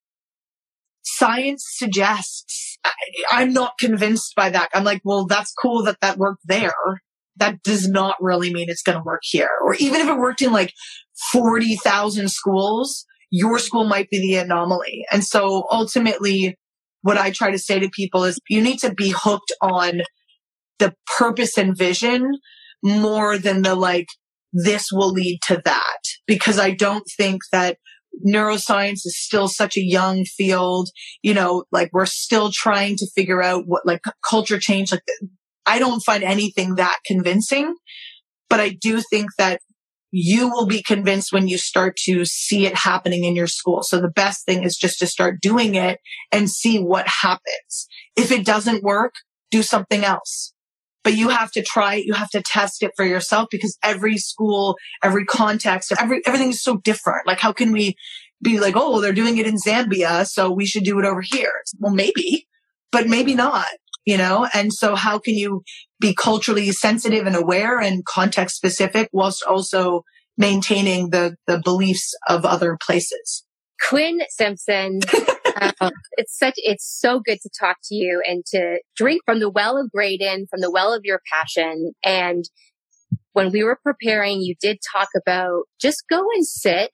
[1.03, 2.79] science suggests
[3.31, 4.69] I, am not convinced by that.
[4.73, 6.73] I'm like, well, that's cool that that worked there
[7.37, 9.49] that does not really mean it's going to work here.
[9.63, 10.73] Or even if it worked in like
[11.31, 15.05] 40,000 schools, your school might be the anomaly.
[15.11, 16.57] And so ultimately,
[17.01, 20.01] what I try to say to people is you need to be hooked on
[20.79, 22.31] the purpose and vision
[22.83, 24.07] more than the like,
[24.53, 25.99] this will lead to that.
[26.25, 27.77] Because I don't think that
[28.25, 30.89] neuroscience is still such a young field.
[31.21, 35.03] You know, like we're still trying to figure out what like culture change, like
[35.67, 37.75] I don't find anything that convincing,
[38.49, 39.59] but I do think that
[40.11, 43.83] you will be convinced when you start to see it happening in your school.
[43.83, 45.99] So the best thing is just to start doing it
[46.31, 47.87] and see what happens.
[48.15, 49.13] If it doesn't work,
[49.51, 50.53] do something else.
[51.03, 52.05] But you have to try it.
[52.05, 56.63] You have to test it for yourself because every school, every context, every, everything is
[56.63, 57.27] so different.
[57.27, 57.95] Like how can we
[58.41, 61.51] be like, oh, they're doing it in Zambia, so we should do it over here?
[61.79, 62.47] Well, maybe,
[62.91, 63.67] but maybe not
[64.07, 64.47] you know?
[64.53, 65.63] And so how can you
[65.99, 70.03] be culturally sensitive and aware and context specific whilst also
[70.37, 73.43] maintaining the, the beliefs of other places?
[73.89, 75.01] Quinn Simpson.
[75.81, 79.49] um, it's such, it's so good to talk to you and to drink from the
[79.49, 81.91] well of Graydin, from the well of your passion.
[82.03, 82.45] And
[83.33, 86.91] when we were preparing, you did talk about just go and sit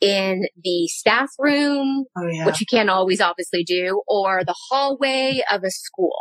[0.00, 2.46] in the staff room, oh, yeah.
[2.46, 6.12] which you can't always obviously do, or the hallway of a school.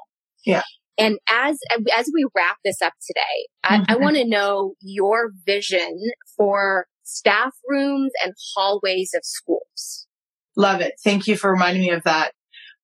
[0.45, 0.63] Yeah.
[0.97, 1.57] And as
[1.97, 3.91] as we wrap this up today, mm-hmm.
[3.91, 5.97] I, I want to know your vision
[6.37, 10.07] for staff rooms and hallways of schools.
[10.55, 10.93] Love it.
[11.03, 12.33] Thank you for reminding me of that.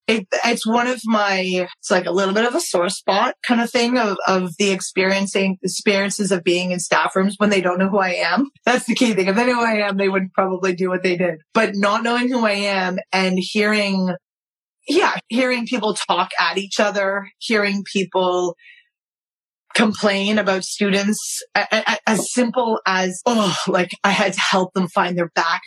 [0.07, 3.59] It, it's one of my, it's like a little bit of a sore spot kind
[3.59, 7.77] of thing of, of the experiencing experiences of being in staff rooms when they don't
[7.77, 8.49] know who I am.
[8.65, 9.27] That's the key thing.
[9.27, 12.03] If they know who I am, they would probably do what they did, but not
[12.03, 14.15] knowing who I am and hearing
[14.87, 18.55] yeah, hearing people talk at each other, hearing people
[19.75, 25.29] complain about students as simple as, oh, like I had to help them find their
[25.29, 25.59] backpack.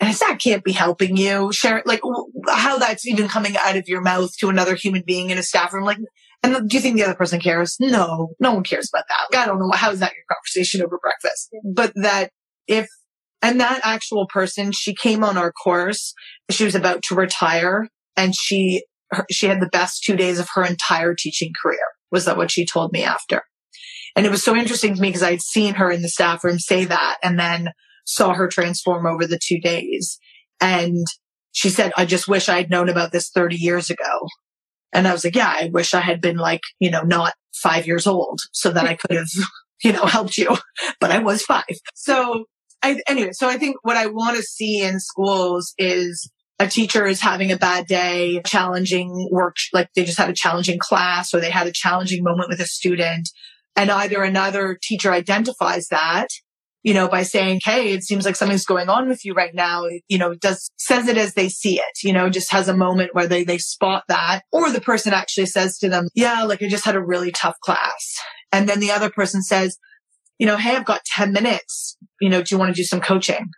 [0.00, 1.52] And that can't be helping you.
[1.52, 2.00] Share like
[2.48, 5.72] how that's even coming out of your mouth to another human being in a staff
[5.72, 5.84] room.
[5.84, 5.98] Like
[6.42, 7.76] And do you think the other person cares?
[7.80, 9.28] No, no one cares about that.
[9.30, 9.70] Like, I don't know.
[9.72, 11.48] How is that your conversation over breakfast?
[11.64, 12.30] But that
[12.66, 12.86] if,
[13.44, 16.14] and that actual person, she came on our course.
[16.50, 20.48] She was about to retire and she, her, she had the best two days of
[20.54, 21.84] her entire teaching career.
[22.10, 23.42] Was that what she told me after?
[24.16, 26.58] And it was so interesting to me because I'd seen her in the staff room
[26.58, 27.68] say that and then
[28.06, 30.18] saw her transform over the two days.
[30.58, 31.04] And
[31.52, 34.26] she said, I just wish I had known about this 30 years ago.
[34.94, 37.86] And I was like, yeah, I wish I had been like, you know, not five
[37.86, 39.28] years old so that I could have,
[39.84, 40.56] you know, helped you,
[40.98, 41.64] but I was five.
[41.94, 42.46] So
[42.84, 47.06] I, anyway, so I think what I want to see in schools is a teacher
[47.06, 51.40] is having a bad day, challenging work, like they just had a challenging class or
[51.40, 53.28] they had a challenging moment with a student.
[53.76, 56.28] And either another teacher identifies that
[56.84, 59.86] you know, by saying, Hey, it seems like something's going on with you right now.
[60.06, 63.14] You know, does, says it as they see it, you know, just has a moment
[63.14, 64.42] where they, they spot that.
[64.52, 67.56] Or the person actually says to them, yeah, like I just had a really tough
[67.64, 68.14] class.
[68.52, 69.78] And then the other person says,
[70.38, 71.96] you know, Hey, I've got 10 minutes.
[72.20, 73.50] You know, do you want to do some coaching?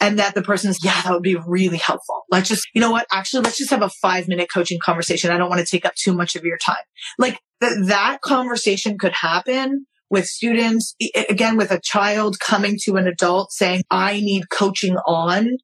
[0.00, 2.22] And that the person's, yeah, that would be really helpful.
[2.28, 3.06] Let's just, you know what?
[3.12, 5.30] Actually, let's just have a five minute coaching conversation.
[5.30, 6.82] I don't want to take up too much of your time.
[7.18, 10.96] Like that, that conversation could happen with students,
[11.28, 15.56] again, with a child coming to an adult saying, I need coaching on.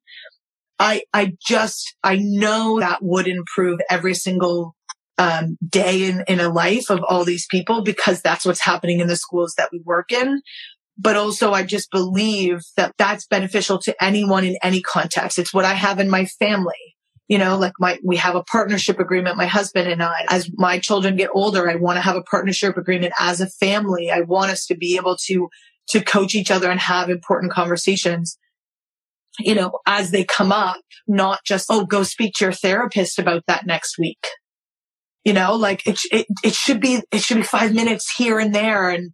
[0.79, 4.73] I, I just, I know that would improve every single
[5.17, 9.07] um, day in, in a life of all these people because that's what's happening in
[9.07, 10.41] the schools that we work in.
[11.01, 15.39] But also I just believe that that's beneficial to anyone in any context.
[15.39, 16.95] It's what I have in my family
[17.29, 20.25] you know, like my, we have a partnership agreement, my husband and I.
[20.29, 24.09] As my children get older, I want to have a partnership agreement as a family.
[24.09, 25.47] I want us to be able to,
[25.89, 28.39] to coach each other and have important conversations,
[29.39, 33.43] you know, as they come up, not just, oh, go speak to your therapist about
[33.45, 34.25] that next week.
[35.23, 38.55] You know, like it, it, it should be, it should be five minutes here and
[38.55, 38.89] there.
[38.89, 39.11] And,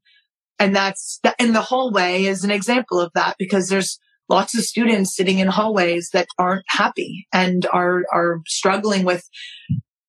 [0.60, 4.00] and that's, and the hallway is an example of that because there's,
[4.30, 9.24] lots of students sitting in hallways that aren't happy and are, are struggling with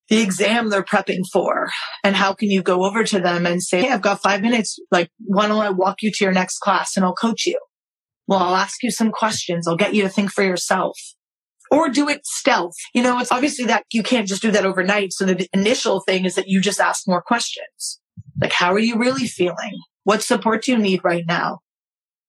[0.08, 1.68] the exam they're prepping for.
[2.04, 4.78] And how can you go over to them and say, Hey, I've got five minutes.
[4.90, 7.58] Like, why don't I walk you to your next class and I'll coach you?
[8.26, 9.68] Well, I'll ask you some questions.
[9.68, 10.98] I'll get you to think for yourself
[11.70, 12.74] or do it stealth.
[12.94, 15.12] You know, it's obviously that you can't just do that overnight.
[15.12, 18.00] So the initial thing is that you just ask more questions.
[18.40, 19.80] Like, how are you really feeling?
[20.06, 21.58] What support do you need right now?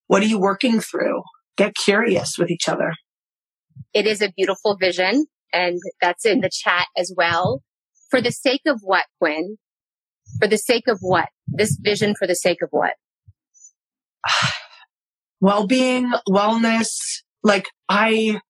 [0.08, 1.22] What are you working through?
[1.58, 2.94] get curious with each other.
[3.92, 7.62] It is a beautiful vision and that's in the chat as well.
[8.10, 9.58] For the sake of what, Quinn?
[10.40, 11.28] For the sake of what?
[11.46, 12.94] This vision for the sake of what?
[15.40, 16.88] Well-being, wellness.
[17.44, 18.40] Like I,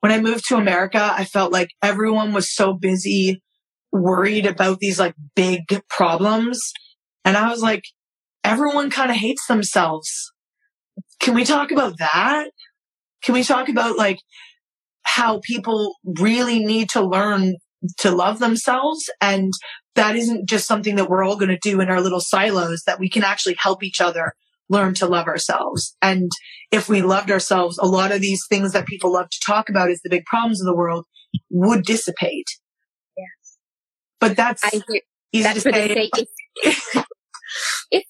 [0.00, 3.40] when I moved to America, I felt like everyone was so busy
[3.92, 6.60] worried about these like big problems.
[7.24, 7.84] And I was like,
[8.44, 10.32] everyone kind of hates themselves.
[11.20, 12.50] Can we talk about that?
[13.24, 14.18] Can we talk about like
[15.02, 17.56] how people really need to learn
[17.98, 19.52] to love themselves and
[19.94, 22.98] that isn't just something that we're all going to do in our little silos that
[22.98, 24.34] we can actually help each other
[24.68, 25.96] learn to love ourselves.
[26.00, 26.30] And
[26.70, 29.90] if we loved ourselves, a lot of these things that people love to talk about
[29.90, 31.06] as the big problems of the world
[31.50, 32.46] would dissipate.
[33.16, 33.58] Yes.
[34.20, 34.64] But that's
[35.32, 36.10] easy that's to say.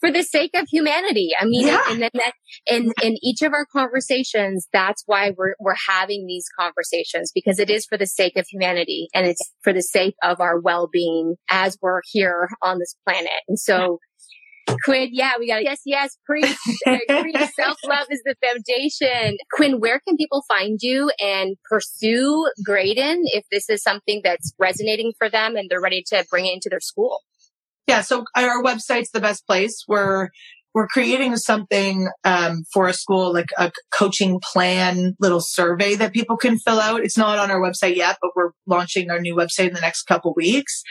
[0.00, 1.30] for the sake of humanity.
[1.38, 1.82] I mean, yeah.
[1.88, 2.32] and then that,
[2.66, 7.70] in, in each of our conversations, that's why we're, we're having these conversations because it
[7.70, 11.76] is for the sake of humanity and it's for the sake of our well-being as
[11.80, 13.30] we're here on this planet.
[13.48, 13.98] And so,
[14.84, 16.56] Quinn, yeah, we got yes, yes, preach.
[16.84, 17.36] preach.
[17.54, 19.36] Self love is the foundation.
[19.52, 25.12] Quinn, where can people find you and pursue Graydin if this is something that's resonating
[25.18, 27.18] for them and they're ready to bring it into their school?
[27.86, 28.00] Yeah.
[28.00, 29.84] So our website's the best place.
[29.86, 30.28] We're,
[30.74, 36.36] we're creating something um, for a school, like a coaching plan little survey that people
[36.36, 37.04] can fill out.
[37.04, 40.02] It's not on our website yet, but we're launching our new website in the next
[40.02, 40.82] couple weeks.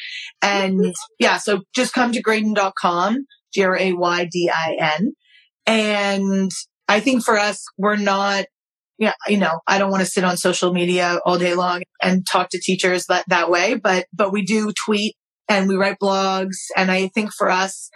[0.42, 5.14] And yeah, so just come to graydin.com, G-R-A-Y-D-I-N.
[5.66, 6.52] And
[6.88, 8.46] I think for us, we're not,
[8.98, 12.26] yeah, you know, I don't want to sit on social media all day long and
[12.26, 15.16] talk to teachers that, that way, but, but we do tweet
[15.48, 16.56] and we write blogs.
[16.76, 17.90] And I think for us,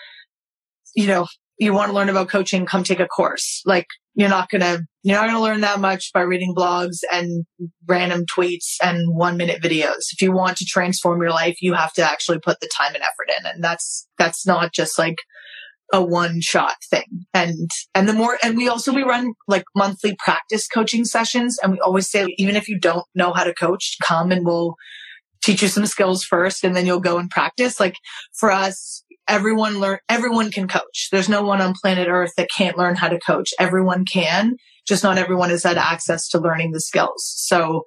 [0.96, 1.28] you know,
[1.60, 3.62] you want to learn about coaching, come take a course.
[3.66, 6.98] Like you're not going to, you're not going to learn that much by reading blogs
[7.12, 7.46] and
[7.88, 10.12] random tweets and one minute videos.
[10.12, 13.04] If you want to transform your life, you have to actually put the time and
[13.04, 13.46] effort in.
[13.46, 15.18] And that's, that's not just like
[15.94, 17.26] a one shot thing.
[17.34, 21.58] And, and the more, and we also, we run like monthly practice coaching sessions.
[21.64, 24.76] And we always say, even if you don't know how to coach, come and we'll,
[25.44, 27.80] teach you some skills first and then you'll go and practice.
[27.80, 27.96] Like
[28.38, 31.10] for us, everyone learn, everyone can coach.
[31.12, 33.52] There's no one on planet earth that can't learn how to coach.
[33.60, 34.56] Everyone can,
[34.88, 37.24] just not everyone has had access to learning the skills.
[37.38, 37.84] So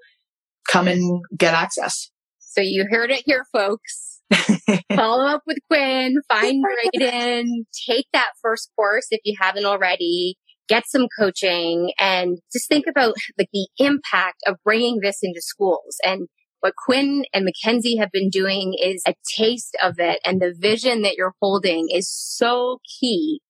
[0.70, 2.11] come and get access.
[2.38, 4.20] So you heard it here, folks.
[4.94, 10.36] Follow up with Quinn, find Graydin, take that first course if you haven't already,
[10.68, 15.96] get some coaching and just think about like the impact of bringing this into schools.
[16.05, 16.28] And
[16.61, 20.21] what Quinn and Mackenzie have been doing is a taste of it.
[20.25, 23.41] And the vision that you're holding is so key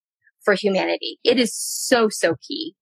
[0.43, 1.19] for humanity.
[1.23, 2.75] It is so, so key.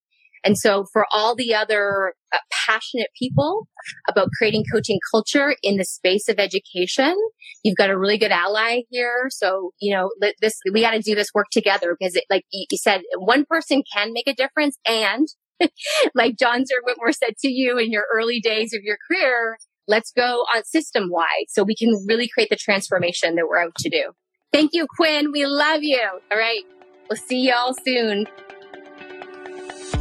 [0.44, 3.68] And so for all the other uh, passionate people
[4.08, 7.16] about creating coaching culture in the space of education,
[7.64, 9.28] you've got a really good ally here.
[9.30, 10.10] So, you know,
[10.40, 13.84] this, we got to do this work together because it, like you said, one person
[13.94, 14.78] can make a difference.
[14.88, 15.28] And
[16.16, 19.58] like John Sir Whitmore said to you in your early days of your career,
[19.90, 23.76] let's go on system wide so we can really create the transformation that we're out
[23.80, 24.12] to do.
[24.54, 25.32] Thank you, Quinn.
[25.32, 26.08] We love you.
[26.32, 26.64] All right.
[27.10, 28.28] We'll see y'all soon.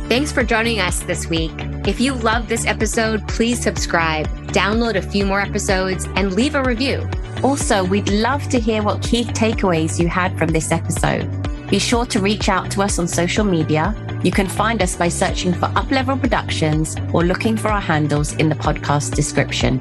[0.09, 1.53] Thanks for joining us this week.
[1.86, 6.62] If you love this episode, please subscribe, download a few more episodes, and leave a
[6.62, 7.09] review.
[7.43, 11.24] Also, we'd love to hear what key takeaways you had from this episode.
[11.68, 13.94] Be sure to reach out to us on social media.
[14.24, 18.48] You can find us by searching for Uplevel Productions or looking for our handles in
[18.48, 19.80] the podcast description.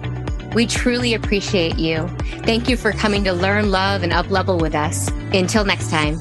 [0.53, 2.07] We truly appreciate you.
[2.43, 5.09] Thank you for coming to learn, love, and uplevel with us.
[5.33, 6.17] Until next time.